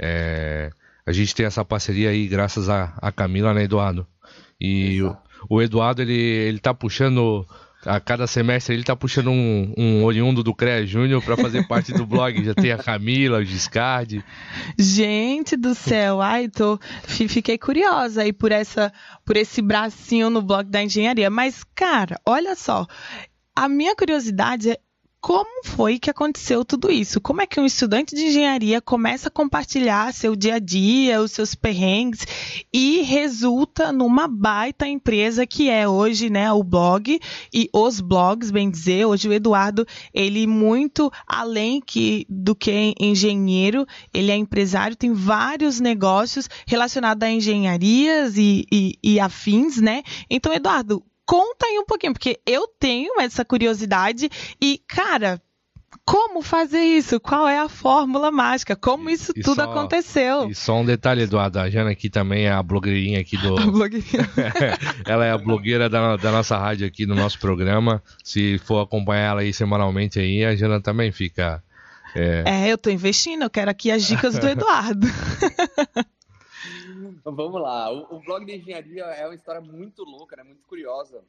[0.00, 0.70] É,
[1.06, 4.06] a gente tem essa parceria aí graças a, a Camila, né, Eduardo?
[4.60, 5.16] E o,
[5.48, 7.46] o, Eduardo, ele, ele tá puxando
[7.84, 11.92] a cada semestre ele tá puxando um, um oriundo do CREA Júnior para fazer parte
[11.92, 12.44] do blog.
[12.44, 14.24] Já tem a Camila, o Giscardi.
[14.78, 18.92] Gente do céu, ai, tô, fiquei curiosa aí por essa,
[19.24, 21.28] por esse bracinho no blog da engenharia.
[21.28, 22.86] Mas, cara, olha só,
[23.54, 24.78] a minha curiosidade é
[25.22, 27.20] como foi que aconteceu tudo isso?
[27.20, 31.30] Como é que um estudante de engenharia começa a compartilhar seu dia a dia, os
[31.30, 32.26] seus perrengues
[32.72, 37.20] e resulta numa baita empresa que é hoje, né, o blog
[37.54, 39.06] e os blogs, bem dizer.
[39.06, 45.78] Hoje o Eduardo, ele muito além que do que engenheiro, ele é empresário, tem vários
[45.78, 50.02] negócios relacionados a engenharias e, e, e afins, né?
[50.28, 54.30] Então, Eduardo, conta aí um pouquinho, porque eu tenho essa curiosidade
[54.60, 55.40] e, cara,
[56.04, 57.20] como fazer isso?
[57.20, 58.74] Qual é a fórmula mágica?
[58.74, 60.48] Como isso e tudo só, aconteceu?
[60.48, 61.58] E só um detalhe, Eduardo.
[61.58, 63.56] A Jana aqui também é a blogueirinha aqui do.
[63.58, 64.28] A blogueirinha.
[65.06, 68.02] ela é a blogueira da, da nossa rádio aqui no nosso programa.
[68.24, 71.62] Se for acompanhar ela aí semanalmente aí, a Jana também fica.
[72.14, 75.06] É, é eu tô investindo, eu quero aqui as dicas do Eduardo.
[77.24, 77.90] Vamos lá.
[77.90, 80.42] O, o, blog de engenharia é uma história muito louca, né?
[80.42, 81.24] Muito curiosa.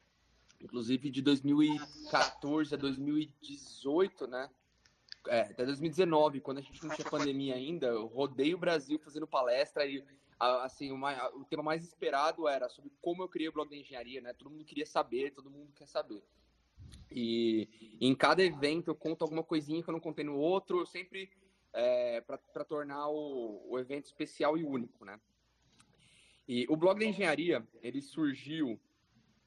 [0.60, 4.48] Inclusive de 2014 a 2018, né?
[5.28, 9.26] É, até 2019, quando a gente não tinha pandemia ainda, eu rodei o Brasil fazendo
[9.26, 10.04] palestra e
[10.38, 14.20] assim, uma, o tema mais esperado era sobre como eu criei o blog de engenharia,
[14.20, 14.32] né?
[14.34, 16.22] Todo mundo queria saber, todo mundo quer saber.
[17.10, 20.86] E em cada evento eu conto alguma coisinha que eu não contei no outro, eu
[20.86, 21.30] sempre
[21.74, 25.20] é, para tornar o, o evento especial e único, né?
[26.46, 28.78] E o blog da engenharia, ele surgiu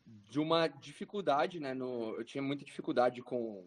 [0.06, 1.74] de uma dificuldade, né?
[1.74, 3.66] No, eu tinha muita dificuldade com,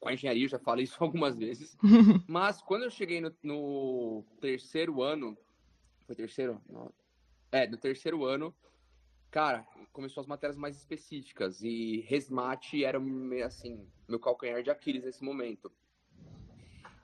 [0.00, 1.76] com a engenharia, já falei isso algumas vezes.
[2.26, 5.36] Mas quando eu cheguei no, no terceiro ano,
[6.06, 6.60] foi terceiro?
[6.68, 6.92] Não.
[7.50, 8.54] É, no terceiro ano,
[9.30, 12.98] cara, começou as matérias mais específicas e Resmate era
[13.44, 15.70] assim, meu calcanhar de Aquiles nesse momento.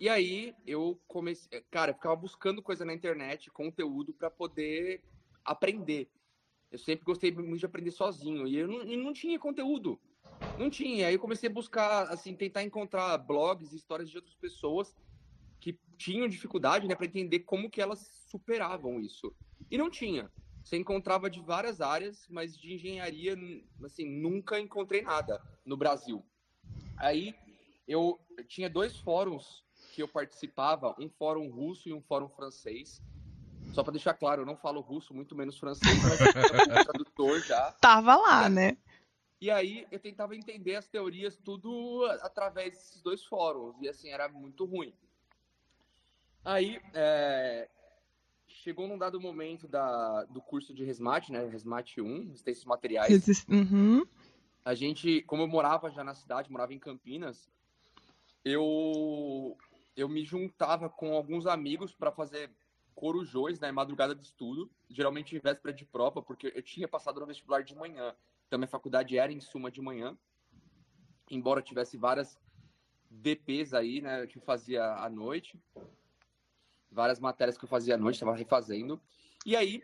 [0.01, 5.03] E aí eu comecei, cara, eu ficava buscando coisa na internet, conteúdo para poder
[5.45, 6.09] aprender.
[6.71, 9.99] Eu sempre gostei muito de aprender sozinho e eu não, não tinha conteúdo.
[10.57, 11.09] Não tinha.
[11.09, 14.95] Aí eu comecei a buscar, assim, tentar encontrar blogs, histórias de outras pessoas
[15.61, 19.35] que tinham dificuldade, né, para entender como que elas superavam isso.
[19.69, 20.31] E não tinha.
[20.63, 23.37] Você encontrava de várias áreas, mas de engenharia,
[23.83, 26.25] assim, nunca encontrei nada no Brasil.
[26.97, 27.35] Aí
[27.87, 29.65] eu tinha dois fóruns
[29.99, 33.03] que eu participava, um fórum russo e um fórum francês.
[33.73, 37.73] Só para deixar claro, eu não falo russo, muito menos francês, mas tradutor já.
[37.81, 38.77] Tava lá, né?
[39.41, 43.75] E aí eu tentava entender as teorias tudo através desses dois fóruns.
[43.83, 44.95] E assim, era muito ruim.
[46.45, 47.69] Aí é,
[48.47, 51.45] chegou num dado momento da, do curso de Resmate, né?
[51.45, 53.45] Resmate 1, resistências materiais.
[53.49, 54.07] Uhum.
[54.65, 57.51] A gente, como eu morava já na cidade, morava em Campinas,
[58.45, 59.57] eu
[59.99, 62.49] eu me juntava com alguns amigos para fazer
[62.95, 67.27] corujões, né, madrugada de estudo, geralmente em véspera de prova, porque eu tinha passado no
[67.27, 68.15] vestibular de manhã,
[68.47, 70.17] então minha faculdade era em suma de manhã,
[71.29, 72.39] embora tivesse várias
[73.11, 75.61] DPs aí, né, que eu fazia à noite,
[76.91, 79.01] várias matérias que eu fazia à noite, estava refazendo,
[79.45, 79.83] e aí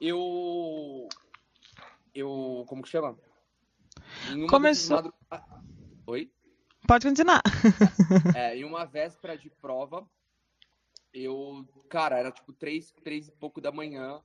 [0.00, 1.08] eu,
[2.14, 3.18] eu, como que chama?
[4.48, 4.96] Começou...
[4.96, 5.14] Madrug...
[6.06, 6.30] Oi?
[6.88, 7.42] Pode continuar.
[8.34, 10.08] é, em uma véspera de prova,
[11.12, 14.22] eu, cara, era tipo três, três e pouco da manhã,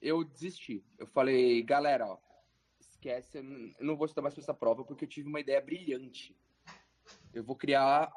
[0.00, 0.82] eu desisti.
[0.98, 2.16] Eu falei, galera, ó,
[2.80, 6.34] esquece, eu não vou estudar mais pra essa prova porque eu tive uma ideia brilhante.
[7.34, 8.10] Eu vou criar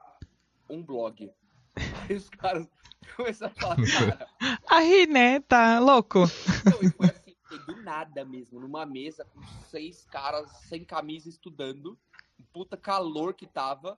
[0.70, 1.30] um blog.
[2.10, 2.68] E os caras
[3.16, 4.28] começaram a falar, cara.
[4.70, 5.40] Aí, né?
[5.42, 6.24] Tá louco.
[6.60, 11.98] Então, e foi assim, do nada mesmo, numa mesa com seis caras sem camisa estudando,
[12.52, 13.98] puta calor que tava.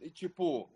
[0.00, 0.68] E tipo,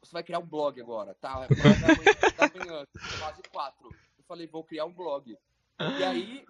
[0.00, 1.46] você vai criar um blog agora, tá?
[1.46, 2.86] Da manhã,
[3.18, 3.88] quase quatro.
[4.18, 5.36] Eu falei, vou criar um blog.
[5.98, 6.44] E aí,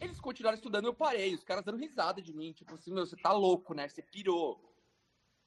[0.00, 1.34] eles continuaram estudando, eu parei.
[1.34, 3.88] Os caras dando risada de mim, tipo assim, meu, você tá louco, né?
[3.88, 4.68] Você pirou.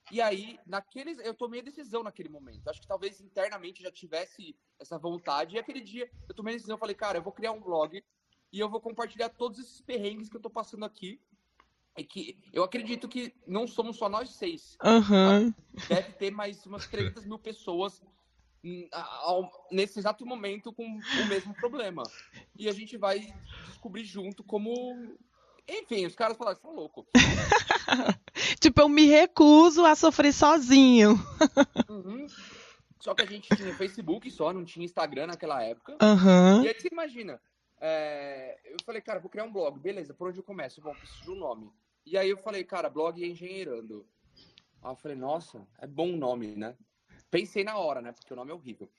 [0.10, 2.68] E aí, naqueles, eu tomei a decisão naquele momento.
[2.68, 5.56] Acho que talvez internamente já tivesse essa vontade.
[5.56, 8.04] E aquele dia eu tomei a decisão, falei, cara, eu vou criar um blog
[8.52, 11.22] e eu vou compartilhar todos esses perrengues que eu tô passando aqui.
[11.98, 14.78] E que eu acredito que não somos só nós seis.
[14.84, 15.54] Aham.
[15.88, 18.02] Deve ter mais umas 300 mil pessoas
[18.64, 18.88] hum,
[19.72, 22.04] nesse exato momento com o mesmo problema.
[22.58, 23.34] E a gente vai
[23.68, 25.18] descobrir junto como.
[25.68, 27.08] Enfim, os caras falaram, você tá louco.
[28.60, 31.20] Tipo, eu me recuso a sofrer sozinho.
[31.90, 32.28] Uhum.
[33.00, 35.98] Só que a gente tinha Facebook só, não tinha Instagram naquela época.
[36.00, 36.64] Aham.
[36.64, 37.42] E aí você imagina,
[37.80, 40.80] é, eu falei, cara, vou criar um blog, beleza, por onde eu começo?
[40.82, 41.72] Bom, preciso de um nome.
[42.06, 44.06] E aí eu falei, cara, blog engenheirando.
[44.82, 46.76] Aí eu falei, nossa, é bom o nome, né?
[47.30, 48.12] Pensei na hora, né?
[48.12, 48.92] Porque o nome é horrível.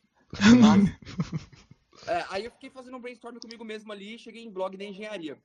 [0.60, 0.88] Mas,
[2.06, 4.84] é, aí eu fiquei fazendo um brainstorm comigo mesmo ali e cheguei em blog da
[4.84, 5.38] engenharia.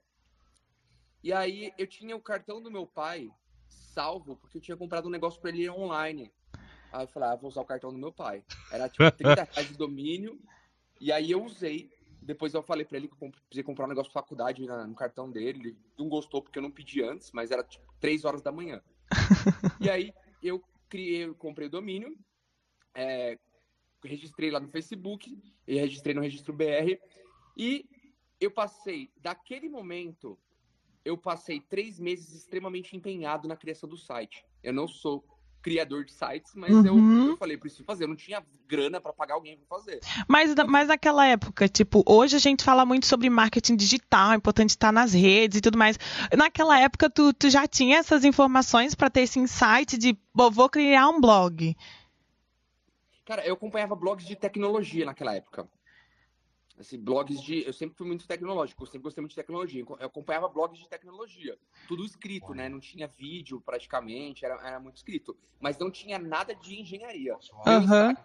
[1.23, 3.29] E aí eu tinha o cartão do meu pai
[3.67, 6.31] salvo, porque eu tinha comprado um negócio pra ele online.
[6.91, 8.43] Aí eu falei, ah, vou usar o cartão do meu pai.
[8.71, 10.39] Era tipo 30 reais de domínio.
[11.01, 11.91] E aí eu usei.
[12.27, 14.93] Depois eu falei pra ele que eu precisei comprar um negócio pra faculdade na- no
[14.93, 15.59] cartão dele.
[15.69, 18.83] Ele não gostou porque eu não pedi antes, mas era tipo 3 horas da manhã.
[19.81, 20.13] e aí
[20.43, 22.19] eu criei, eu comprei o domínio,
[22.93, 23.39] é,
[24.03, 26.99] registrei lá no Facebook, e registrei no registro BR.
[27.55, 27.85] E
[28.41, 30.37] eu passei, daquele momento,
[31.05, 34.45] eu passei três meses extremamente empenhado na criação do site.
[34.61, 35.23] Eu não sou
[35.61, 37.29] criador de sites, mas eu, Uhum.
[37.29, 38.03] eu falei, preciso fazer.
[38.05, 39.99] Eu não tinha grana pra pagar alguém pra fazer.
[40.27, 44.71] Mas, mas naquela época, tipo, hoje a gente fala muito sobre marketing digital, é importante
[44.71, 45.97] estar nas redes e tudo mais.
[46.35, 50.69] Naquela época, tu, tu já tinha essas informações para ter esse insight de, "Bom, vou
[50.69, 51.75] criar um blog.
[53.25, 55.67] Cara, eu acompanhava blogs de tecnologia naquela época.
[56.79, 57.65] Assim, blogs de.
[57.65, 59.83] Eu sempre fui muito tecnológico, eu sempre gostei muito de tecnologia.
[59.83, 61.57] Eu acompanhava blogs de tecnologia.
[61.87, 62.69] Tudo escrito, né?
[62.69, 65.35] Não tinha vídeo praticamente, era, era muito escrito.
[65.59, 67.35] Mas não tinha nada de engenharia.
[67.65, 68.15] Aham.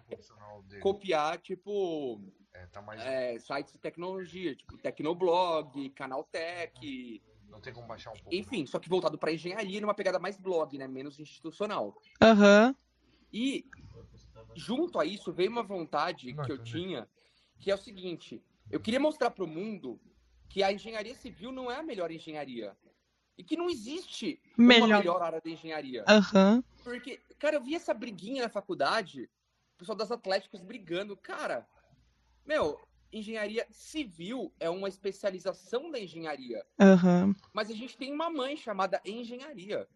[0.81, 2.21] Copiar, tipo,
[2.53, 3.01] É, tá mais...
[3.01, 8.35] é, sites de tecnologia, tipo Tecnoblog, Canaltech, Não tem como baixar um pouco.
[8.35, 10.87] enfim, só que voltado para engenharia numa pegada mais blog, né?
[10.87, 11.97] Menos institucional.
[12.21, 12.75] Aham.
[13.33, 13.65] E
[14.55, 16.73] junto a isso veio uma vontade Não, que eu entendi.
[16.73, 17.09] tinha,
[17.63, 19.99] que é o seguinte: eu queria mostrar para o mundo
[20.51, 22.77] que a engenharia civil não é a melhor engenharia.
[23.39, 24.99] E que não existe uma Melhor.
[24.99, 26.05] melhor área da engenharia.
[26.07, 26.63] Aham.
[26.85, 29.31] Porque, cara, eu vi essa briguinha na faculdade,
[29.75, 31.17] o pessoal das atléticas brigando.
[31.17, 31.67] Cara,
[32.45, 32.79] meu,
[33.11, 36.63] engenharia civil é uma especialização da engenharia.
[36.79, 37.35] Aham.
[37.55, 39.89] Mas a gente tem uma mãe chamada engenharia.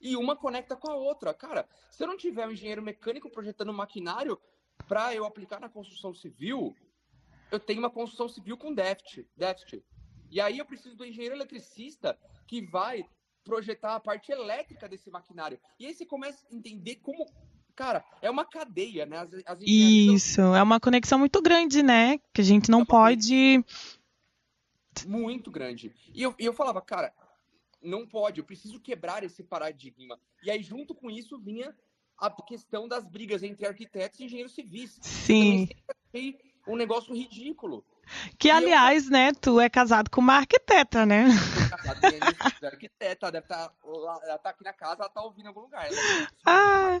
[0.00, 1.34] E uma conecta com a outra.
[1.34, 4.40] Cara, se eu não tiver um engenheiro mecânico projetando um maquinário
[4.86, 6.74] para eu aplicar na construção civil,
[7.50, 9.26] eu tenho uma construção civil com déficit.
[9.36, 9.82] déficit.
[10.30, 13.04] E aí eu preciso do engenheiro eletricista que vai
[13.44, 15.58] projetar a parte elétrica desse maquinário.
[15.78, 17.26] E aí você começa a entender como.
[17.74, 19.18] Cara, é uma cadeia, né?
[19.18, 22.18] As, as Isso, é uma conexão muito grande, né?
[22.34, 23.64] Que a gente não É pode.
[24.96, 25.94] são muito grande.
[26.12, 27.14] E eu, eu falava, cara,
[27.80, 30.18] não pode, eu preciso quebrar esse paradigma.
[30.42, 31.74] E aí, junto com isso, vinha
[32.18, 34.98] a questão das brigas entre arquitetos e engenheiros civis.
[35.00, 35.68] Sim.
[36.12, 36.36] Achei
[36.68, 37.84] um negócio ridículo.
[38.38, 41.26] Que, E eu- aliás, né, tu é casado com uma arquiteta, né?
[41.26, 45.48] A minha arquiteta deve estar lá, ela tá aqui na casa, ela tá ouvindo em
[45.48, 45.86] algum lugar.
[45.86, 47.00] Ela é Ah,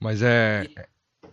[0.00, 0.66] Mas é,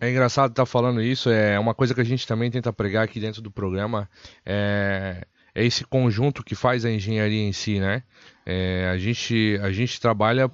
[0.00, 1.28] é engraçado estar falando isso.
[1.30, 4.08] É uma coisa que a gente também tenta pregar aqui dentro do programa.
[4.46, 8.02] É, é esse conjunto que faz a engenharia em si, né?
[8.46, 10.50] É, a, gente, a gente trabalha,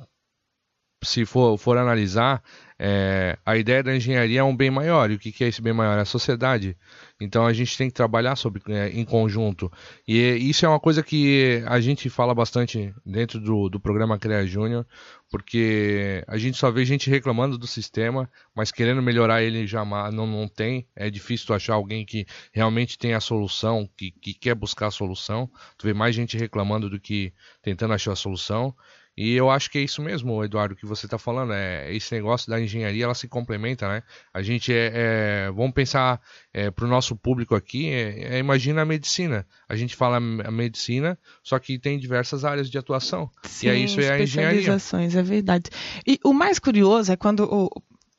[1.05, 2.43] se for, for analisar,
[2.83, 5.11] é, a ideia da engenharia é um bem maior.
[5.11, 5.99] E o que, que é esse bem maior?
[5.99, 6.75] É a sociedade.
[7.21, 9.71] Então a gente tem que trabalhar sobre, é, em conjunto.
[10.09, 14.47] E isso é uma coisa que a gente fala bastante dentro do, do programa CREA
[14.47, 14.87] Júnior,
[15.31, 20.27] porque a gente só vê gente reclamando do sistema, mas querendo melhorar ele jamais não,
[20.27, 20.87] não tem.
[20.97, 25.51] É difícil achar alguém que realmente tem a solução, que, que quer buscar a solução.
[25.77, 28.75] Tu vê mais gente reclamando do que tentando achar a solução.
[29.23, 31.53] E eu acho que é isso mesmo, Eduardo, que você está falando.
[31.53, 34.03] É esse negócio da engenharia, ela se complementa, né?
[34.33, 36.19] A gente é, é vamos pensar
[36.55, 37.91] é, para o nosso público aqui.
[37.91, 39.47] É, é, imagina a medicina.
[39.69, 43.31] A gente fala a medicina, só que tem diversas áreas de atuação.
[43.45, 44.79] sim, e aí isso é a engenharia.
[45.15, 45.69] é verdade.
[46.07, 47.69] E o mais curioso é quando o.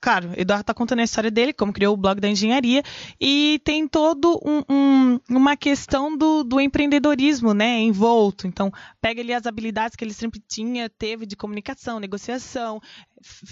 [0.02, 2.82] Claro, Eduardo está contando a história dele, como criou o blog da engenharia,
[3.20, 8.47] e tem todo um, um, uma questão do, do empreendedorismo, né, envolto.
[8.47, 12.82] Então, pega ali as habilidades que ele sempre tinha, teve de comunicação, negociação,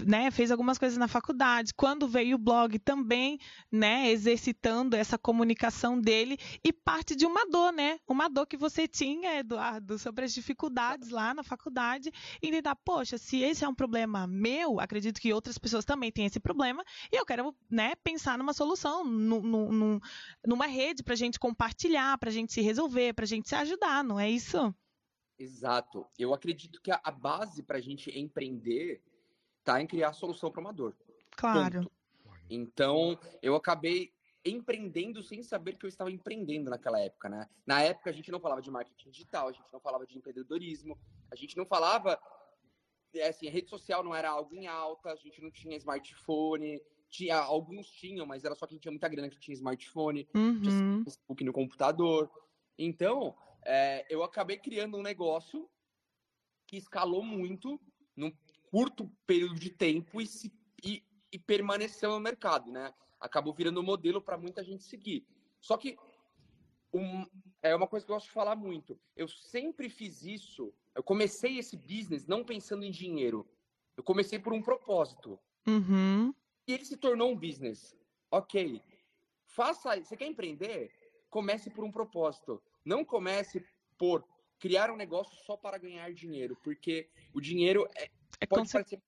[0.06, 1.74] né, fez algumas coisas na faculdade.
[1.74, 3.40] Quando veio o blog também,
[3.72, 8.00] né, exercitando essa comunicação dele e parte de uma dor, né?
[8.08, 12.12] Uma dor que você tinha, Eduardo, sobre as dificuldades lá na faculdade
[12.42, 16.26] e lidar, poxa, se esse é um problema meu, acredito que outras pessoas também têm
[16.26, 20.00] esse problema e eu quero, né, pensar numa solução, num,
[20.46, 23.56] numa rede para a gente compartilhar, para a gente se resolver, para a gente se
[23.56, 24.74] ajudar, não é isso?
[25.38, 26.06] Exato.
[26.18, 29.02] Eu acredito que a base para a gente empreender
[29.60, 30.96] está em criar solução para uma dor.
[31.36, 31.82] Claro.
[31.82, 31.92] Ponto.
[32.50, 34.12] Então, eu acabei
[34.44, 37.48] empreendendo sem saber que eu estava empreendendo naquela época, né?
[37.66, 40.98] Na época a gente não falava de marketing digital, a gente não falava de empreendedorismo,
[41.30, 42.20] a gente não falava
[43.14, 46.82] é, assim, a rede social não era algo em alta, a gente não tinha smartphone,
[47.10, 50.62] tinha alguns tinham, mas era só quem tinha muita grana que tinha smartphone, uhum.
[50.62, 52.30] tinha Facebook no computador.
[52.78, 53.36] Então,
[53.66, 55.70] é, eu acabei criando um negócio
[56.68, 57.80] que escalou muito
[58.70, 60.54] curto período de tempo e, se,
[60.84, 62.94] e, e permaneceu no mercado, né?
[63.20, 65.26] Acabou virando modelo para muita gente seguir.
[65.60, 65.98] Só que
[66.94, 67.26] um,
[67.62, 69.00] é uma coisa que eu gosto de falar muito.
[69.16, 70.74] Eu sempre fiz isso.
[70.96, 73.48] Eu comecei esse business não pensando em dinheiro.
[73.98, 75.40] Eu comecei por um propósito.
[75.68, 76.34] Uhum.
[76.68, 77.96] E ele se tornou um business.
[78.32, 78.82] Ok.
[79.46, 80.00] Faça.
[80.00, 80.92] Você quer empreender?
[81.30, 82.62] Comece por um propósito.
[82.86, 83.66] Não comece
[83.98, 84.24] por
[84.60, 88.10] criar um negócio só para ganhar dinheiro, porque o dinheiro é,
[88.40, 89.02] é pode conse...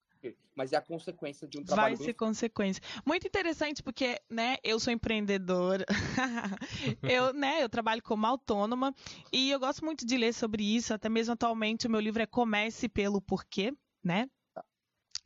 [0.56, 1.98] mas é a consequência de um trabalho.
[1.98, 2.82] Vai ser consequência.
[3.06, 5.86] Muito interessante porque, né, eu sou empreendedora,
[7.04, 8.94] eu, né, eu trabalho como autônoma
[9.32, 10.94] e eu gosto muito de ler sobre isso.
[10.94, 14.30] Até mesmo atualmente o meu livro é Comece pelo Porquê, né?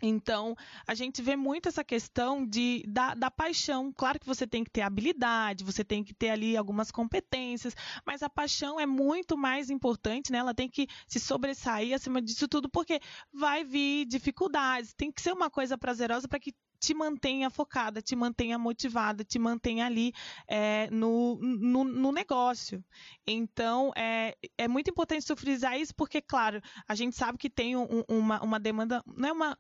[0.02, 3.93] Então, a gente vê muito essa questão de, da, da, paixão.
[3.93, 7.76] Claro que você tem que ter habilidade, você tem que ter ali algumas competências,
[8.06, 10.39] mas a paixão é muito mais importante, né?
[10.39, 13.00] Ela tem que se sobressair acima disso tudo, porque
[13.34, 14.93] vai vir dificuldades.
[14.93, 16.54] Tem que ser uma coisa prazerosa para que
[16.86, 20.13] te mantenha focada, te mantenha motivada, te mantenha ali
[20.47, 22.83] é, no, no, no, negócio.
[23.25, 27.75] Então, é, é muito importante tu frisar isso, porque, claro, a gente sabe que tem
[27.75, 29.57] um, uma, uma demanda, não é uma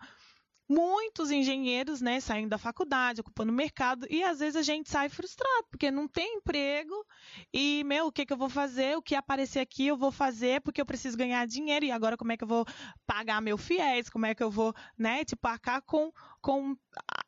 [0.67, 5.09] muitos engenheiros, né, saindo da faculdade, ocupando o mercado, e às vezes a gente sai
[5.09, 6.93] frustrado, porque não tem emprego,
[7.53, 8.97] e, meu, o que, que eu vou fazer?
[8.97, 12.31] O que aparecer aqui eu vou fazer, porque eu preciso ganhar dinheiro, e agora como
[12.31, 12.65] é que eu vou
[13.05, 14.09] pagar meu fiéis?
[14.09, 16.11] Como é que eu vou, né, tipo, arcar com,
[16.41, 16.75] com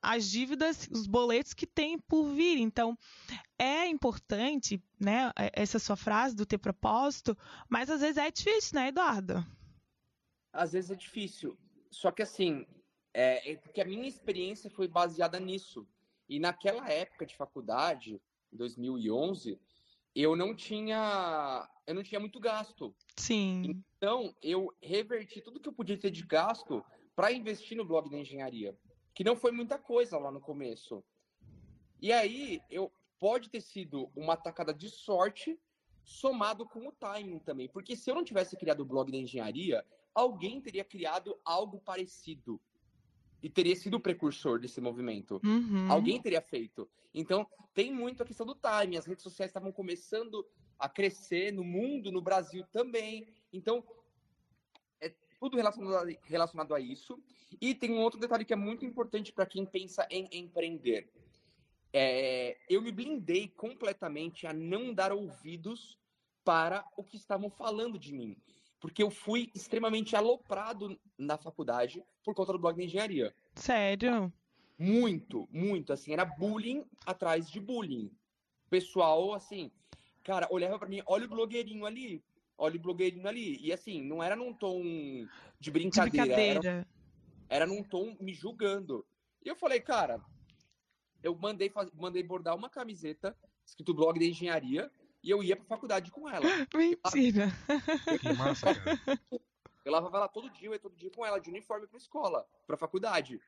[0.01, 2.57] as dívidas, os boletos que tem por vir.
[2.59, 2.97] Então,
[3.57, 7.37] é importante, né, essa sua frase do ter propósito,
[7.69, 9.45] mas às vezes é difícil, né, Eduardo?
[10.53, 11.57] Às vezes é difícil.
[11.91, 12.65] Só que assim,
[13.17, 15.87] é, é, porque a minha experiência foi baseada nisso.
[16.29, 19.59] E naquela época de faculdade, 2011,
[20.13, 22.93] eu não tinha eu não tinha muito gasto.
[23.15, 23.83] Sim.
[23.97, 28.19] Então, eu reverti tudo que eu podia ter de gasto para investir no blog da
[28.19, 28.77] engenharia,
[29.15, 31.03] que não foi muita coisa lá no começo.
[31.99, 35.59] E aí, eu pode ter sido uma tacada de sorte
[36.03, 39.83] somado com o timing também, porque se eu não tivesse criado o blog da engenharia,
[40.13, 42.61] alguém teria criado algo parecido
[43.41, 45.39] e teria sido o precursor desse movimento.
[45.43, 45.91] Uhum.
[45.91, 46.89] Alguém teria feito.
[47.13, 48.97] Então, tem muito a questão do time.
[48.97, 50.45] As redes sociais estavam começando
[50.79, 53.27] a crescer no mundo, no Brasil também.
[53.53, 53.83] Então,
[54.99, 57.21] é tudo relacionado a, relacionado a isso.
[57.61, 61.09] E tem um outro detalhe que é muito importante para quem pensa em empreender.
[61.93, 65.97] É, eu me blindei completamente a não dar ouvidos
[66.43, 68.37] para o que estavam falando de mim
[68.79, 73.33] porque eu fui extremamente aloprado na faculdade por conta do blog de engenharia.
[73.55, 74.31] Sério?
[74.77, 75.91] Muito, muito.
[75.91, 78.11] Assim, era bullying atrás de bullying.
[78.69, 79.71] Pessoal, assim,
[80.23, 82.23] cara, olhava para mim, olha o blogueirinho ali,
[82.57, 83.57] olha o blogueirinho ali.
[83.59, 84.83] E assim, não era num tom
[85.59, 86.11] de brincadeira.
[86.11, 86.69] De brincadeira.
[86.69, 86.87] Era,
[87.49, 89.05] era num tom me julgando.
[89.43, 90.21] E eu falei, cara,
[91.23, 94.91] eu mandei, mandei bordar uma camiseta escrito blog de engenharia
[95.27, 96.45] e eu ia pra faculdade com ela.
[96.73, 97.51] Mentira!
[98.21, 99.19] Que massa, cara.
[99.83, 102.47] Eu lavava ela todo dia, eu ia todo dia com ela, de uniforme pra escola,
[102.65, 103.41] pra faculdade.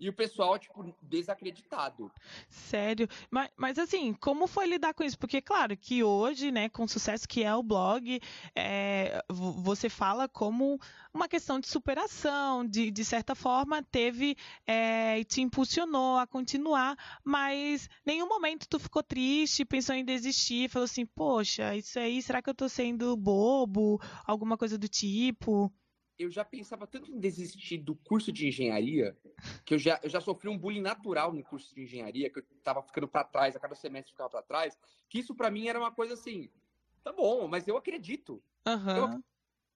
[0.00, 2.10] E o pessoal, tipo, desacreditado.
[2.48, 3.06] Sério?
[3.30, 5.18] Mas, mas assim, como foi lidar com isso?
[5.18, 8.18] Porque, claro, que hoje, né, com o sucesso que é o blog,
[8.56, 10.80] é, você fala como
[11.12, 17.86] uma questão de superação, de, de certa forma, teve é, te impulsionou a continuar, mas
[18.06, 22.48] nenhum momento tu ficou triste, pensou em desistir, falou assim, poxa, isso aí, será que
[22.48, 24.00] eu tô sendo bobo?
[24.24, 25.70] Alguma coisa do tipo?
[26.22, 29.16] Eu já pensava tanto em desistir do curso de engenharia,
[29.64, 32.44] que eu já, eu já sofri um bullying natural no curso de engenharia, que eu
[32.62, 35.78] tava ficando para trás, a cada semestre ficava para trás, que isso para mim era
[35.78, 36.50] uma coisa assim,
[37.02, 38.42] tá bom, mas eu acredito.
[38.66, 39.22] Uhum.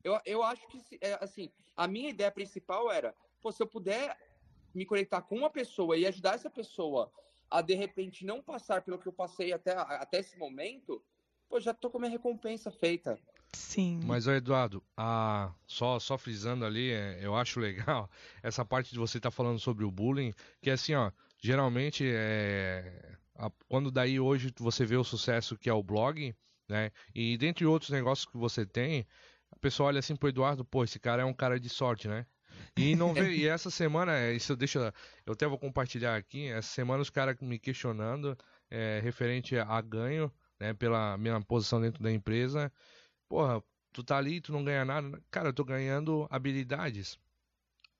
[0.02, 3.66] Eu, eu, eu acho que, é, assim, a minha ideia principal era, pô, se eu
[3.66, 4.16] puder
[4.74, 7.10] me conectar com uma pessoa e ajudar essa pessoa
[7.50, 11.02] a de repente não passar pelo que eu passei até, até esse momento,
[11.48, 13.18] pô, já tô com a minha recompensa feita.
[13.54, 14.00] Sim.
[14.04, 15.52] Mas, Eduardo, a...
[15.66, 18.10] só, só frisando ali, é, eu acho legal
[18.42, 22.04] essa parte de você estar tá falando sobre o bullying, que é assim, ó, geralmente
[22.06, 23.16] é...
[23.36, 23.50] A...
[23.68, 26.34] quando daí hoje você vê o sucesso que é o blog,
[26.68, 29.06] né, e dentre outros negócios que você tem,
[29.50, 32.26] a pessoa olha assim pro Eduardo, pô, esse cara é um cara de sorte, né?
[32.76, 34.92] E não vê, e essa semana, isso deixa,
[35.26, 38.36] eu até vou compartilhar aqui, essa semana os caras me questionando
[38.70, 42.72] é, referente a ganho, né, pela minha posição dentro da empresa.
[43.28, 43.62] Porra,
[43.92, 45.22] tu tá ali, tu não ganha nada.
[45.30, 47.18] Cara, eu tô ganhando habilidades.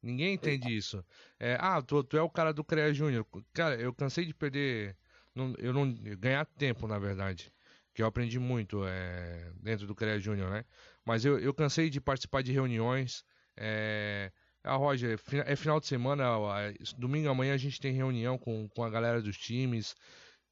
[0.02, 1.02] Ninguém entende isso.
[1.40, 3.26] É, ah, tu, tu é o cara do CREA Júnior.
[3.54, 4.96] Cara, eu cansei de perder.
[5.34, 5.90] Não, eu não.
[6.18, 7.50] Ganhar tempo, na verdade.
[7.94, 10.64] Que eu aprendi muito é, dentro do CREA Júnior, né?
[11.06, 13.24] Mas eu, eu cansei de participar de reuniões.
[13.56, 14.30] É,
[14.62, 16.24] ah, Roger, é final de semana,
[16.96, 19.94] domingo amanhã a gente tem reunião com, com a galera dos times.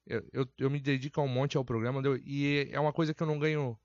[0.05, 3.23] Eu, eu, eu me dedico a um monte ao programa e é uma coisa que
[3.23, 3.77] eu não ganho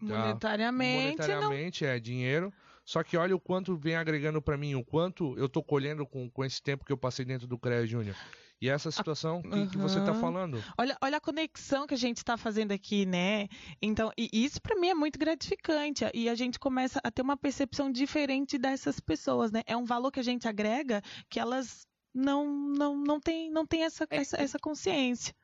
[0.00, 1.16] monetariamente.
[1.18, 1.90] Monetariamente não...
[1.90, 2.52] é dinheiro.
[2.84, 6.30] Só que olha o quanto vem agregando para mim, o quanto eu tô colhendo com,
[6.30, 8.16] com esse tempo que eu passei dentro do CREA Júnior.
[8.60, 9.68] E essa situação que, uhum.
[9.68, 10.62] que, você está falando.
[10.76, 13.46] Olha, olha a conexão que a gente está fazendo aqui, né?
[13.80, 16.04] Então, e isso para mim é muito gratificante.
[16.12, 19.62] E a gente começa a ter uma percepção diferente dessas pessoas, né?
[19.66, 23.84] É um valor que a gente agrega que elas não não não tem não tem
[23.84, 25.34] essa, é, essa, essa consciência.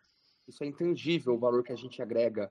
[0.48, 2.50] Isso é intangível o valor que a gente agrega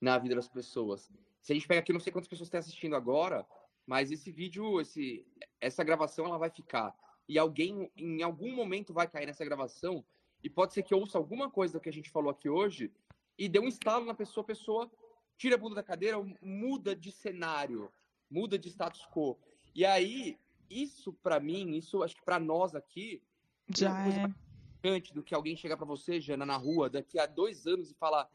[0.00, 1.10] na vida das pessoas.
[1.40, 3.46] Se a gente pega aqui, não sei quantas pessoas estão assistindo agora,
[3.86, 5.26] mas esse vídeo, esse,
[5.60, 6.94] essa gravação, ela vai ficar.
[7.28, 10.04] E alguém, em algum momento, vai cair nessa gravação
[10.42, 12.92] e pode ser que ouça alguma coisa que a gente falou aqui hoje
[13.38, 14.90] e dê um estalo na pessoa, a pessoa
[15.36, 17.92] tira a bunda da cadeira, muda de cenário,
[18.30, 19.38] muda de status quo.
[19.74, 20.38] E aí,
[20.70, 23.22] isso para mim, isso acho que para nós aqui,
[23.68, 24.32] já é
[24.84, 27.94] antes do que alguém chegar para você, Jana, na rua, daqui a dois anos e
[27.94, 28.28] falar: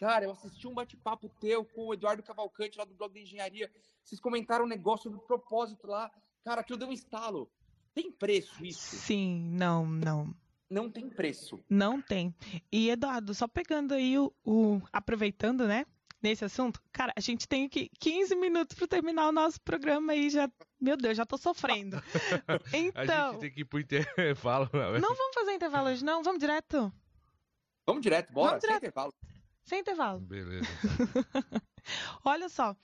[0.00, 3.70] Cara, eu assisti um bate-papo teu com o Eduardo Cavalcante lá do blog de engenharia.
[4.02, 6.10] Vocês comentaram um negócio do propósito lá.
[6.42, 7.50] Cara, aquilo deu um estalo.
[7.92, 8.96] Tem preço isso?
[8.96, 10.34] Sim, não, não.
[10.70, 11.62] Não tem preço.
[11.68, 12.34] Não tem.
[12.72, 14.32] E, Eduardo, só pegando aí o.
[14.42, 15.84] o aproveitando, né?
[16.22, 20.30] Nesse assunto, cara, a gente tem aqui 15 minutos para terminar o nosso programa aí
[20.30, 20.50] já.
[20.80, 21.96] Meu Deus, já tô sofrendo.
[22.72, 23.28] Então.
[23.28, 26.22] a gente tem que ir pro intervalo, não, não vamos fazer intervalo hoje, não.
[26.22, 26.90] Vamos direto?
[27.86, 28.50] Vamos direto, bora.
[28.50, 28.80] Vamos direto.
[28.80, 29.14] Sem intervalo.
[29.64, 30.20] Sem intervalo.
[30.20, 30.68] Beleza.
[32.24, 32.74] Olha só.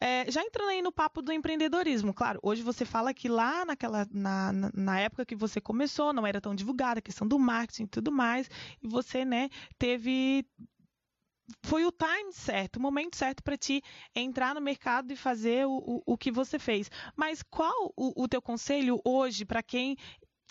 [0.00, 4.04] É, já entrando aí no papo do empreendedorismo, claro, hoje você fala que lá naquela,
[4.10, 7.86] na, na época que você começou, não era tão divulgada a questão do marketing e
[7.86, 8.50] tudo mais,
[8.82, 9.48] e você, né,
[9.78, 10.44] teve
[11.64, 13.82] foi o time certo, o momento certo para ti
[14.14, 16.90] entrar no mercado e fazer o, o, o, que você fez.
[17.16, 19.96] Mas qual o, o teu conselho hoje para quem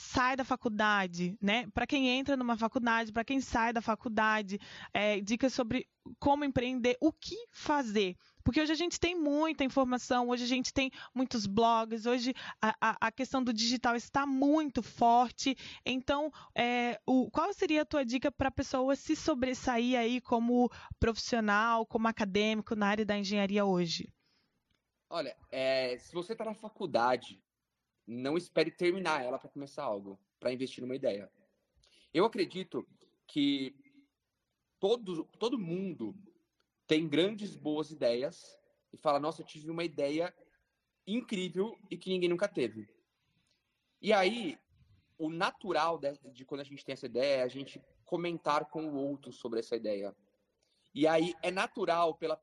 [0.02, 1.68] sai da faculdade, né?
[1.74, 4.60] Para quem entra numa faculdade, para quem sai da faculdade,
[4.94, 5.88] é, dicas sobre
[6.20, 8.18] como empreender, o que fazer.
[8.44, 12.76] Porque hoje a gente tem muita informação, hoje a gente tem muitos blogs, hoje a,
[12.82, 15.56] a, a questão do digital está muito forte.
[15.86, 20.72] Então, é, o, qual seria a tua dica para a pessoa se sobressair aí como
[21.00, 24.12] profissional, como acadêmico na área da engenharia hoje?
[25.08, 27.40] Olha, é, se você está na faculdade
[28.12, 31.32] não espere terminar ela para começar algo, para investir numa ideia.
[32.14, 32.86] Eu acredito
[33.26, 33.74] que
[34.80, 36.14] todo, todo mundo
[36.86, 38.60] tem grandes, boas ideias
[38.92, 40.34] e fala: Nossa, eu tive uma ideia
[41.08, 42.90] incrível e que ninguém nunca teve.
[44.02, 44.60] E aí,
[45.18, 48.88] o natural de, de quando a gente tem essa ideia é a gente comentar com
[48.88, 50.14] o outro sobre essa ideia.
[50.94, 52.42] E aí é natural, pela,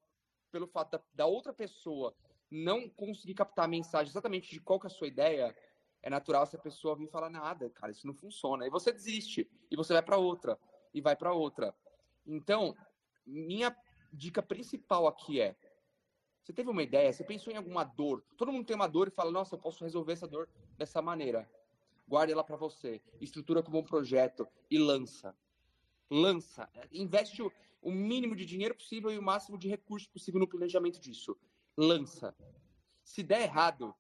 [0.51, 2.17] pelo fato da, da outra pessoa
[2.51, 5.55] não conseguir captar a mensagem exatamente de qual que é a sua ideia,
[6.03, 8.67] é natural se a pessoa vir falar nada, cara, isso não funciona.
[8.67, 10.59] E você desiste, e você vai para outra,
[10.95, 11.75] e vai para outra.
[12.27, 12.75] Então,
[13.27, 13.77] minha
[14.13, 15.57] dica principal aqui é:
[16.43, 19.11] você teve uma ideia, você pensou em alguma dor, todo mundo tem uma dor e
[19.11, 21.49] fala, nossa, eu posso resolver essa dor dessa maneira.
[22.07, 25.37] Guarde ela para você, estrutura como um projeto e lança.
[26.11, 27.43] Lança, investe
[27.83, 31.37] o mínimo de dinheiro possível e o máximo de recursos possível no planejamento disso
[31.79, 32.35] lança.
[33.05, 33.95] Se der errado,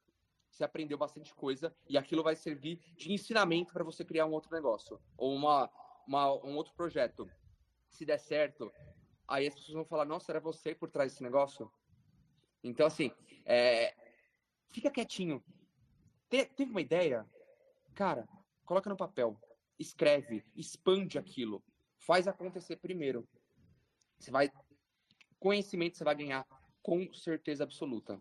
[0.51, 4.53] você aprendeu bastante coisa e aquilo vai servir de ensinamento para você criar um outro
[4.53, 5.71] negócio ou uma,
[6.07, 7.31] uma, um outro projeto.
[7.89, 8.71] Se der certo,
[9.27, 11.71] aí as pessoas vão falar: Nossa, era você por trás desse negócio?
[12.63, 13.13] Então, assim,
[13.45, 13.95] é...
[14.71, 15.43] fica quietinho.
[16.29, 17.25] Te, teve uma ideia?
[17.95, 18.29] Cara,
[18.65, 19.41] coloca no papel,
[19.79, 21.63] escreve, expande aquilo,
[21.97, 23.27] faz acontecer primeiro.
[24.19, 24.51] Você vai.
[25.39, 26.45] Conhecimento você vai ganhar
[26.89, 28.19] com certeza absoluta.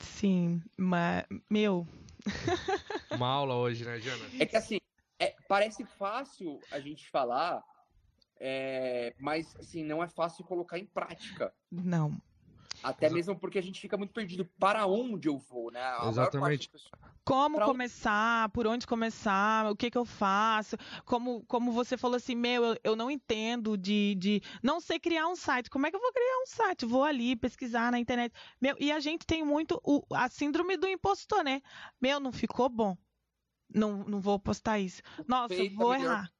[0.00, 1.86] Sim, mas, meu.
[3.10, 4.22] uma aula hoje, né, Jana?
[4.38, 4.78] É que assim,
[5.18, 7.64] é, parece fácil a gente falar,
[8.38, 11.54] é, mas assim, não é fácil colocar em prática.
[11.70, 12.20] Não.
[12.82, 13.14] Até Exato.
[13.14, 14.44] mesmo porque a gente fica muito perdido.
[14.58, 15.82] Para onde eu vou, né?
[15.82, 16.70] A Exatamente.
[17.24, 18.48] Como pra começar?
[18.48, 19.70] Por onde começar?
[19.70, 20.76] O que, que eu faço?
[21.04, 24.42] Como, como você falou assim, meu, eu, eu não entendo de, de.
[24.62, 25.70] Não sei criar um site.
[25.70, 26.86] Como é que eu vou criar um site?
[26.86, 28.34] Vou ali pesquisar na internet.
[28.60, 31.60] Meu, e a gente tem muito o, a síndrome do impostor, né?
[32.00, 32.96] Meu, não ficou bom.
[33.72, 35.02] Não, não vou postar isso.
[35.28, 36.32] Nossa, vou é errar.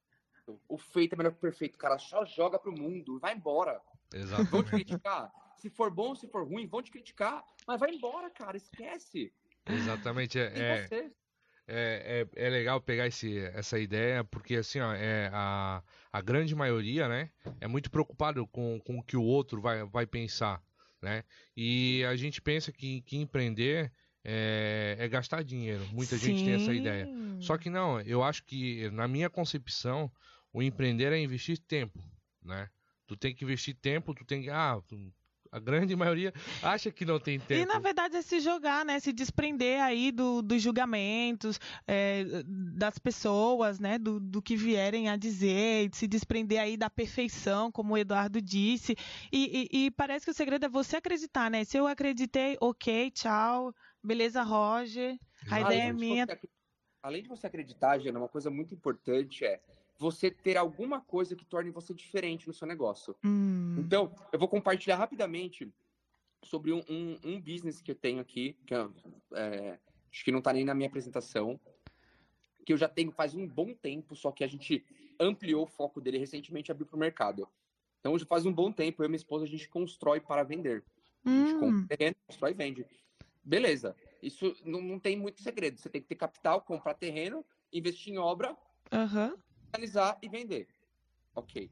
[0.68, 1.98] O feito é melhor que o perfeito, cara.
[1.98, 3.80] Só joga pro mundo, vai embora.
[4.12, 4.44] Exato.
[4.46, 5.30] Vão te criticar.
[5.60, 7.44] Se for bom, se for ruim, vão te criticar.
[7.66, 8.56] Mas vai embora, cara.
[8.56, 9.32] Esquece.
[9.68, 10.38] Exatamente.
[10.38, 15.82] É, é, é, é, é, legal pegar esse, essa ideia, porque assim, ó, é, a,
[16.12, 17.30] a grande maioria, né,
[17.60, 20.60] é muito preocupado com, com o que o outro vai, vai pensar,
[21.00, 21.22] né?
[21.56, 23.92] E a gente pensa que, que empreender
[24.24, 25.86] é, é, gastar dinheiro.
[25.92, 26.26] Muita Sim.
[26.26, 27.08] gente tem essa ideia.
[27.40, 30.10] Só que não, eu acho que, na minha concepção,
[30.52, 32.02] o empreender é investir tempo,
[32.42, 32.68] né?
[33.06, 34.50] Tu tem que investir tempo, tu tem que.
[34.50, 35.12] Ah, tu,
[35.52, 36.32] a grande maioria
[36.62, 37.62] acha que não tem tempo.
[37.62, 39.00] E na verdade é se jogar, né?
[39.00, 43.98] Se desprender aí do, dos julgamentos é, das pessoas, né?
[43.98, 48.96] Do, do que vierem a dizer, se desprender aí da perfeição, como o Eduardo disse.
[49.32, 51.64] E, e, e, parece que o segredo é você acreditar, né?
[51.64, 55.18] Se eu acreditei, ok, tchau, beleza, Roger.
[55.50, 56.26] A ideia é minha.
[57.02, 59.60] além de você acreditar, Jana, uma coisa muito importante é
[60.00, 63.14] você ter alguma coisa que torne você diferente no seu negócio.
[63.22, 63.76] Hum.
[63.78, 65.70] Então, eu vou compartilhar rapidamente
[66.42, 68.88] sobre um, um, um business que eu tenho aqui, que é,
[69.34, 69.78] é
[70.10, 71.60] acho que não está nem na minha apresentação,
[72.64, 74.82] que eu já tenho faz um bom tempo, só que a gente
[75.20, 77.46] ampliou o foco dele recentemente e abriu para o mercado.
[78.00, 80.82] Então, já faz um bom tempo, eu e minha esposa, a gente constrói para vender.
[81.26, 81.60] A gente hum.
[81.60, 82.86] compra terreno, constrói e vende.
[83.44, 85.78] Beleza, isso não, não tem muito segredo.
[85.78, 88.56] Você tem que ter capital, comprar terreno, investir em obra,
[88.90, 89.36] uhum
[89.70, 90.68] finalizar e vender.
[91.34, 91.70] Ok.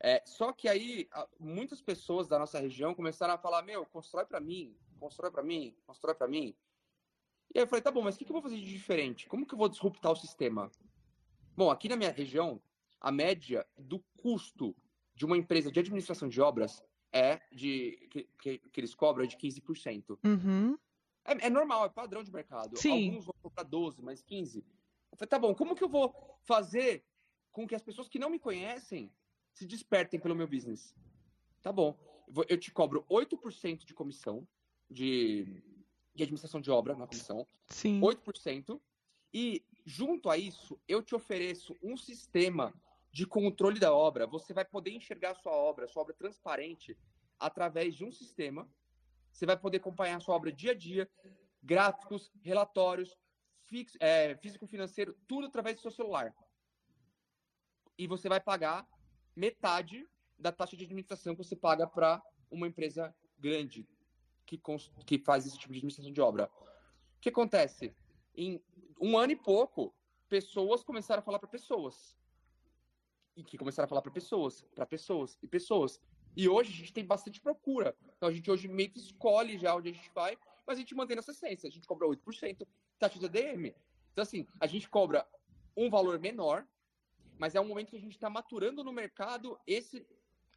[0.00, 1.08] É, só que aí
[1.40, 5.74] muitas pessoas da nossa região começaram a falar: meu, constrói para mim, constrói para mim,
[5.86, 6.54] constrói para mim.
[7.54, 9.26] E aí eu falei: tá bom, mas o que, que eu vou fazer de diferente?
[9.26, 10.70] Como que eu vou disruptar o sistema?
[11.56, 12.60] Bom, aqui na minha região,
[13.00, 14.76] a média do custo
[15.14, 19.28] de uma empresa de administração de obras é de que, que, que eles cobram é
[19.28, 20.18] de 15%.
[20.24, 20.76] Uhum.
[21.24, 22.76] É, é, normal, é padrão de mercado.
[22.76, 23.08] Sim.
[23.08, 24.58] Alguns vão cobrar 12, mas 15.
[25.12, 26.12] Eu falei, tá bom, como que eu vou
[26.42, 27.04] fazer
[27.54, 29.10] com que as pessoas que não me conhecem
[29.52, 30.94] se despertem pelo meu business.
[31.62, 31.96] Tá bom.
[32.48, 34.46] Eu te cobro 8% de comissão
[34.90, 35.62] de,
[36.12, 37.46] de administração de obra na comissão.
[37.68, 38.00] Sim.
[38.00, 38.80] 8%.
[39.32, 42.74] E, junto a isso, eu te ofereço um sistema
[43.12, 44.26] de controle da obra.
[44.26, 46.98] Você vai poder enxergar a sua obra, a sua obra transparente,
[47.38, 48.68] através de um sistema.
[49.32, 51.08] Você vai poder acompanhar a sua obra dia a dia,
[51.62, 53.16] gráficos, relatórios,
[54.00, 56.34] é, físico-financeiro, tudo através do seu celular
[57.98, 58.86] e você vai pagar
[59.34, 60.06] metade
[60.38, 63.88] da taxa de administração que você paga para uma empresa grande
[64.46, 64.60] que,
[65.06, 66.50] que faz esse tipo de administração de obra.
[67.16, 67.94] O que acontece?
[68.36, 68.62] Em
[69.00, 69.94] um ano e pouco,
[70.28, 72.16] pessoas começaram a falar para pessoas.
[73.36, 76.00] E que começaram a falar para pessoas, para pessoas e pessoas.
[76.36, 77.96] E hoje a gente tem bastante procura.
[78.16, 80.94] Então a gente hoje meio que escolhe já onde a gente vai, mas a gente
[80.94, 81.68] mantém nossa essência.
[81.68, 82.66] A gente cobra 8%
[82.98, 83.74] taxa de ADM.
[84.12, 85.26] Então, assim, a gente cobra
[85.76, 86.66] um valor menor,
[87.38, 90.06] mas é um momento que a gente está maturando no mercado esse,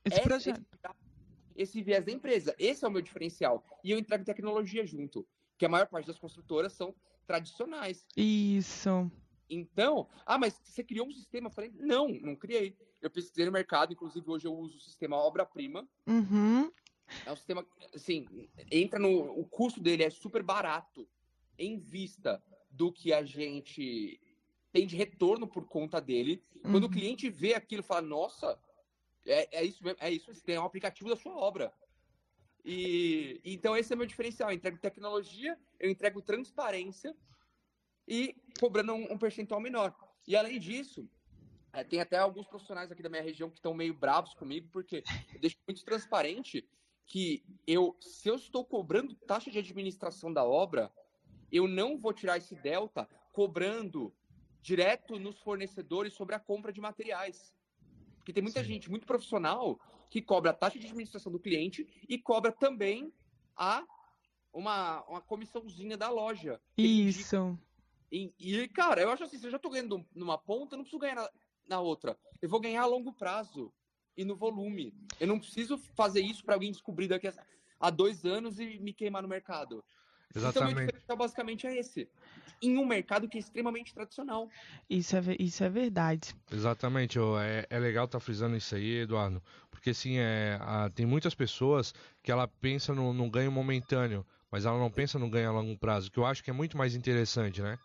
[0.06, 0.60] esse projeto.
[0.60, 1.08] Esse,
[1.56, 2.56] esse viés da empresa.
[2.60, 3.64] Esse é o meu diferencial.
[3.84, 8.06] E eu entrego tecnologia junto, que a maior parte das construtoras são tradicionais.
[8.16, 9.12] Isso.
[9.50, 11.48] Então, ah, mas você criou um sistema?
[11.48, 12.78] Eu falei, não, não criei.
[13.02, 15.88] Eu pesquisei no mercado, inclusive hoje eu uso o sistema obra-prima.
[16.06, 16.72] Uhum.
[17.26, 18.28] É um sistema, assim,
[18.70, 19.40] entra no.
[19.40, 21.08] O custo dele é super barato
[21.58, 24.20] em vista do que a gente
[24.72, 26.44] tem de retorno por conta dele.
[26.56, 26.72] Uhum.
[26.72, 26.94] Quando o uhum.
[26.94, 28.60] cliente vê aquilo, fala: Nossa,
[29.26, 31.74] é, é isso mesmo, é isso, você tem um aplicativo da sua obra.
[32.64, 34.50] E então esse é meu diferencial.
[34.50, 37.16] Eu entrego tecnologia, eu entrego transparência
[38.08, 39.96] e cobrando um, um percentual menor.
[40.28, 41.10] E além disso,
[41.74, 45.04] é, tem até alguns profissionais aqui da minha região que estão meio bravos comigo, porque
[45.34, 46.68] eu deixo muito transparente
[47.06, 50.92] que eu, se eu estou cobrando taxa de administração da obra,
[51.52, 54.14] eu não vou tirar esse delta cobrando
[54.68, 57.54] direto nos fornecedores sobre a compra de materiais.
[58.18, 58.68] Porque tem muita Sim.
[58.74, 63.14] gente, muito profissional, que cobra a taxa de administração do cliente e cobra também
[63.56, 63.82] a
[64.52, 66.60] uma, uma comissãozinha da loja.
[66.78, 67.58] Isso.
[68.12, 70.84] E, e, cara, eu acho assim, se eu já tô ganhando numa ponta, eu não
[70.84, 71.30] preciso ganhar na,
[71.66, 72.20] na outra.
[72.42, 73.72] Eu vou ganhar a longo prazo
[74.18, 74.94] e no volume.
[75.18, 77.34] Eu não preciso fazer isso para alguém descobrir daqui a,
[77.80, 79.82] a dois anos e me queimar no mercado.
[80.36, 80.72] Exatamente.
[80.72, 82.10] Então, o diferencial basicamente é esse.
[82.62, 84.50] Em um mercado que é extremamente tradicional.
[84.90, 86.36] Isso é, isso é verdade.
[86.52, 87.20] Exatamente.
[87.20, 89.42] É, é legal estar tá frisando isso aí, Eduardo.
[89.70, 94.66] Porque, assim, é, a, tem muitas pessoas que ela pensa no, no ganho momentâneo, mas
[94.66, 96.96] ela não pensa no ganho a longo prazo, que eu acho que é muito mais
[96.96, 97.78] interessante, né?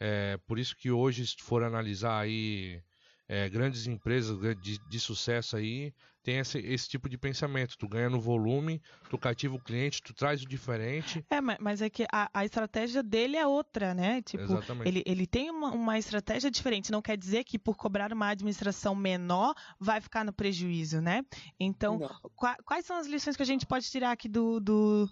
[0.00, 2.80] É, por isso que hoje, se for analisar aí
[3.28, 7.76] é, grandes empresas de, de, sucesso aí tem esse, esse tipo de pensamento.
[7.76, 11.24] Tu ganha no volume, tu cativa o cliente, tu traz o diferente.
[11.28, 14.22] É, mas é que a, a estratégia dele é outra, né?
[14.22, 14.88] Tipo, Exatamente.
[14.88, 16.90] Ele, ele tem uma, uma estratégia diferente.
[16.90, 21.22] Não quer dizer que por cobrar uma administração menor vai ficar no prejuízo, né?
[21.60, 21.98] Então,
[22.34, 25.08] qua, quais são as lições que a gente pode tirar aqui do, do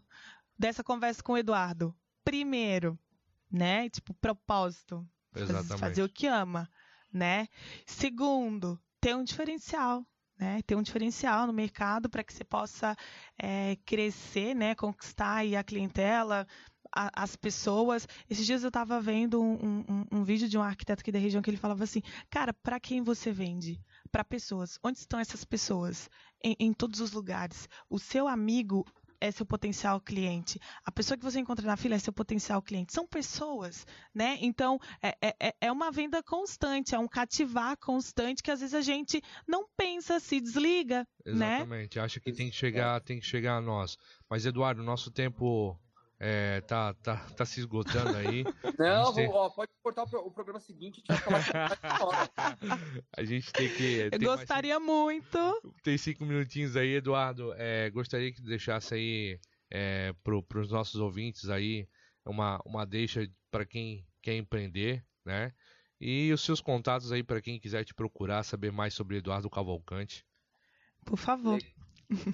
[0.58, 1.94] dessa conversa com o Eduardo?
[2.24, 2.98] Primeiro,
[3.50, 3.90] né?
[3.90, 5.06] Tipo, propósito.
[5.34, 5.78] Exatamente.
[5.78, 6.66] Fazer o que ama
[7.16, 7.48] né?
[7.86, 10.06] Segundo, ter um diferencial,
[10.38, 10.60] né?
[10.66, 12.96] Ter um diferencial no mercado para que você possa
[13.38, 14.74] é, crescer, né?
[14.74, 16.46] Conquistar a clientela,
[16.94, 18.06] a, as pessoas.
[18.28, 21.42] Esses dias eu estava vendo um, um, um, vídeo de um arquiteto aqui da região
[21.42, 23.80] que ele falava assim, cara, para quem você vende?
[24.12, 24.78] Para pessoas.
[24.84, 26.08] Onde estão essas pessoas?
[26.44, 27.68] Em, em todos os lugares.
[27.88, 28.84] O seu amigo
[29.20, 30.60] é seu potencial cliente.
[30.84, 32.92] A pessoa que você encontra na fila é seu potencial cliente.
[32.92, 34.38] São pessoas, né?
[34.40, 38.74] Então, é, é, é, é uma venda constante, é um cativar constante que às vezes
[38.74, 41.56] a gente não pensa, se desliga, né?
[41.56, 41.98] Exatamente.
[41.98, 42.04] Né?
[42.04, 43.98] Acha que tem que chegar, tem que chegar a nós.
[44.28, 45.78] Mas, Eduardo, nosso tempo
[46.18, 48.42] é, tá, tá, tá se esgotando aí.
[48.78, 49.28] Não, tem...
[49.28, 52.30] ó, pode cortar o, programa seguinte falar
[53.16, 54.08] A gente tem que.
[54.10, 54.90] Eu gostaria mais...
[54.90, 55.72] muito.
[55.82, 57.52] Tem cinco minutinhos aí, Eduardo.
[57.56, 59.40] É, gostaria que deixasse aí
[59.70, 61.86] é, para os nossos ouvintes aí
[62.24, 65.52] uma, uma deixa para quem quer empreender, né?
[66.00, 70.26] E os seus contatos aí para quem quiser te procurar, saber mais sobre Eduardo Cavalcante.
[71.04, 71.58] Por favor.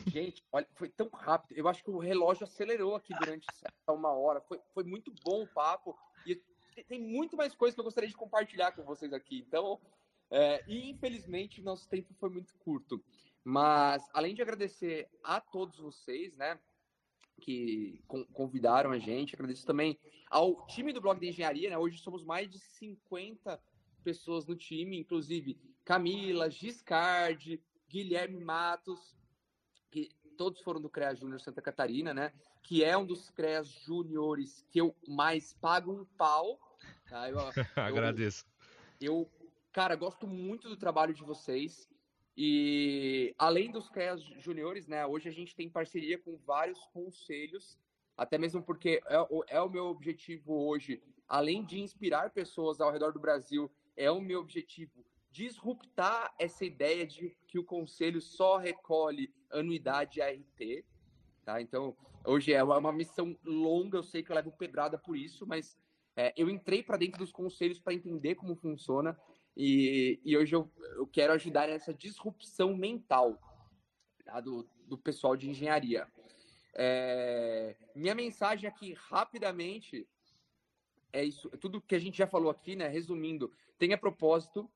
[0.07, 1.57] Gente, olha, foi tão rápido.
[1.57, 3.47] Eu acho que o relógio acelerou aqui durante
[3.89, 4.41] uma hora.
[4.41, 5.97] Foi, foi muito bom o papo.
[6.27, 6.41] E
[6.89, 9.39] tem muito mais coisas que eu gostaria de compartilhar com vocês aqui.
[9.47, 9.81] Então,
[10.31, 13.03] é, infelizmente, nosso tempo foi muito curto.
[13.45, 16.59] Mas, além de agradecer a todos vocês, né,
[17.41, 18.03] que
[18.33, 19.99] convidaram a gente, agradeço também
[20.31, 21.77] ao time do Blog de Engenharia, né?
[21.77, 23.61] Hoje somos mais de 50
[24.05, 29.17] pessoas no time, inclusive Camila, Giscard, Guilherme Matos,
[30.37, 32.33] todos foram do CREA Júnior Santa Catarina, né?
[32.63, 36.59] Que é um dos CREAs júniores que eu mais pago um pau.
[37.09, 37.29] Tá?
[37.31, 37.39] Eu,
[37.77, 38.47] Agradeço.
[39.01, 39.31] Eu,
[39.73, 41.89] cara, gosto muito do trabalho de vocês.
[42.37, 45.05] E além dos CREAs júniores, né?
[45.07, 47.79] Hoje a gente tem parceria com vários conselhos,
[48.17, 53.13] até mesmo porque é, é o meu objetivo hoje, além de inspirar pessoas ao redor
[53.13, 59.35] do Brasil, é o meu objetivo disruptar essa ideia de que o conselho só recolhe
[59.51, 60.85] anuidade ART.
[61.45, 61.61] Tá?
[61.61, 65.77] Então, hoje é uma missão longa, eu sei que eu levo pedrada por isso, mas
[66.15, 69.19] é, eu entrei para dentro dos conselhos para entender como funciona
[69.57, 73.39] e, e hoje eu, eu, quero ajudar nessa disrupção mental
[74.25, 74.41] tá?
[74.41, 76.07] do, do pessoal de engenharia.
[76.75, 80.07] É, minha mensagem aqui, rapidamente,
[81.13, 82.89] é isso, é tudo que a gente já falou aqui, né?
[82.89, 84.71] Resumindo, tenha propósito,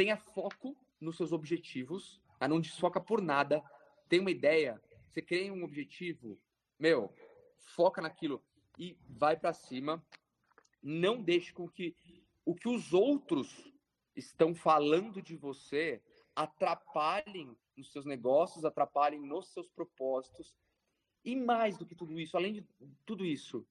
[0.00, 3.62] tenha foco nos seus objetivos, a não desfoca por nada,
[4.08, 6.40] tem uma ideia, você cria um objetivo,
[6.78, 7.14] meu,
[7.58, 8.42] foca naquilo
[8.78, 10.02] e vai para cima.
[10.82, 11.94] Não deixe com que
[12.46, 13.70] o que os outros
[14.16, 16.02] estão falando de você
[16.34, 20.56] atrapalhem nos seus negócios, atrapalhem nos seus propósitos.
[21.22, 22.66] E mais do que tudo isso, além de
[23.04, 23.66] tudo isso,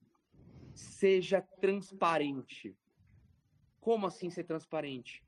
[0.76, 2.78] seja transparente.
[3.80, 5.24] Como assim ser transparente?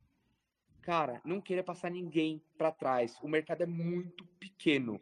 [0.83, 3.17] Cara, não queira passar ninguém para trás.
[3.23, 5.01] O mercado é muito pequeno.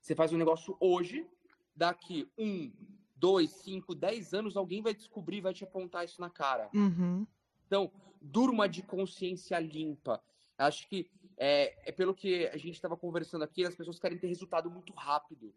[0.00, 1.26] Você faz um negócio hoje,
[1.74, 2.70] daqui um,
[3.16, 6.68] dois, cinco, dez anos, alguém vai descobrir, vai te apontar isso na cara.
[6.74, 7.26] Uhum.
[7.66, 10.22] Então, durma de consciência limpa.
[10.58, 14.26] Acho que é, é pelo que a gente estava conversando aqui, as pessoas querem ter
[14.26, 15.54] resultado muito rápido.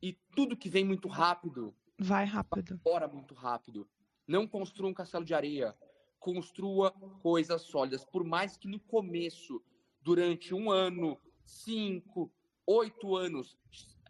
[0.00, 1.74] E tudo que vem muito rápido.
[1.98, 2.80] Vai rápido.
[2.84, 3.88] Vai muito rápido.
[4.26, 5.76] Não construa um castelo de areia
[6.20, 6.92] construa
[7.22, 8.04] coisas sólidas.
[8.04, 9.60] Por mais que no começo,
[10.00, 12.30] durante um ano, cinco,
[12.66, 13.58] oito anos,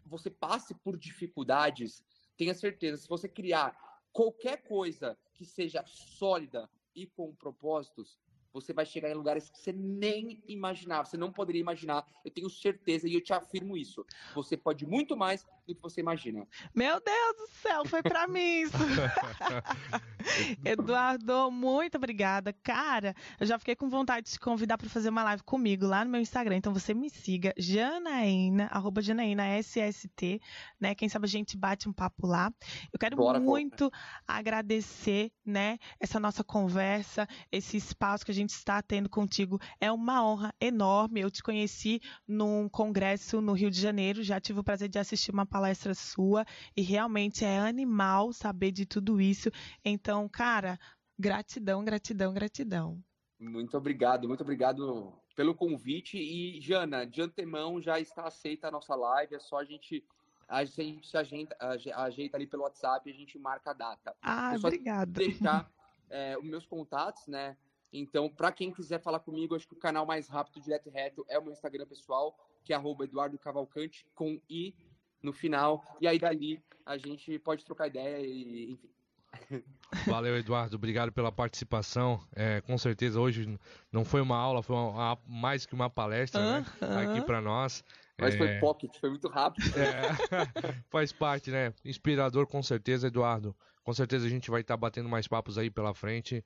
[0.05, 2.03] você passe por dificuldades,
[2.37, 3.75] tenha certeza, se você criar
[4.11, 8.19] qualquer coisa que seja sólida e com propósitos,
[8.53, 12.05] você vai chegar em lugares que você nem imaginava, você não poderia imaginar.
[12.23, 14.05] Eu tenho certeza e eu te afirmo isso.
[14.35, 16.47] Você pode muito mais do que você imagina.
[16.73, 18.77] Meu Deus do céu, foi para mim isso.
[20.65, 22.53] Eduardo, muito obrigada.
[22.53, 26.03] Cara, eu já fiquei com vontade de te convidar para fazer uma live comigo lá
[26.03, 26.57] no meu Instagram.
[26.57, 30.41] Então você me siga, Janaína, arroba Janaína SST,
[30.79, 30.95] né?
[30.95, 32.51] Quem sabe a gente bate um papo lá.
[32.91, 33.91] Eu quero Bora, muito
[34.27, 39.59] agradecer, né, essa nossa conversa, esse espaço que a gente gente está tendo contigo.
[39.79, 41.21] É uma honra enorme.
[41.21, 45.31] Eu te conheci num congresso no Rio de Janeiro, já tive o prazer de assistir
[45.31, 49.49] uma palestra sua e realmente é animal saber de tudo isso.
[49.83, 50.79] Então, cara,
[51.17, 52.99] gratidão, gratidão, gratidão.
[53.39, 56.17] Muito obrigado, muito obrigado pelo convite.
[56.17, 60.03] E, Jana, de antemão já está aceita a nossa live, é só a gente
[60.47, 61.55] a gente se ajeita,
[61.95, 64.13] ajeita ali pelo WhatsApp e a gente marca a data.
[64.21, 65.11] Ah, obrigada.
[65.13, 65.71] Deixar
[66.09, 67.55] é, os meus contatos, né?
[67.93, 71.25] Então, para quem quiser falar comigo, acho que o canal mais rápido, direto e reto,
[71.27, 74.73] é o meu Instagram pessoal, que é Eduardo Cavalcante, com I
[75.21, 75.83] no final.
[75.99, 78.89] E aí dali a gente pode trocar ideia e, enfim.
[80.07, 80.75] Valeu, Eduardo.
[80.75, 82.25] Obrigado pela participação.
[82.33, 83.57] É, com certeza hoje
[83.91, 86.87] não foi uma aula, foi uma, uma, mais que uma palestra uh -huh.
[86.87, 87.83] né, aqui para nós.
[88.17, 88.37] Mas é...
[88.37, 89.65] foi pocket, foi muito rápido.
[89.77, 91.73] É, faz parte, né?
[91.83, 93.55] Inspirador com certeza, Eduardo.
[93.83, 96.43] Com certeza a gente vai estar tá batendo mais papos aí pela frente.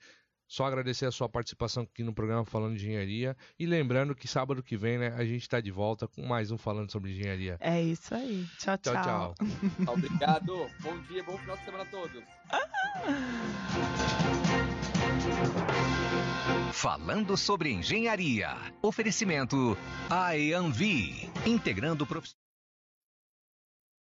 [0.48, 3.36] Só agradecer a sua participação aqui no programa Falando de Engenharia.
[3.58, 6.58] E lembrando que sábado que vem, né, a gente está de volta com mais um
[6.58, 7.58] Falando sobre Engenharia.
[7.60, 8.46] É isso aí.
[8.58, 8.94] Tchau, tchau.
[8.94, 9.94] Tchau, tchau.
[9.94, 10.70] Obrigado.
[10.82, 12.24] Bom dia, bom final de semana a todos.
[16.72, 18.56] Falando sobre Engenharia.
[18.82, 19.78] Oferecimento
[20.10, 21.32] AEANVI.
[21.46, 22.45] Integrando profissionais.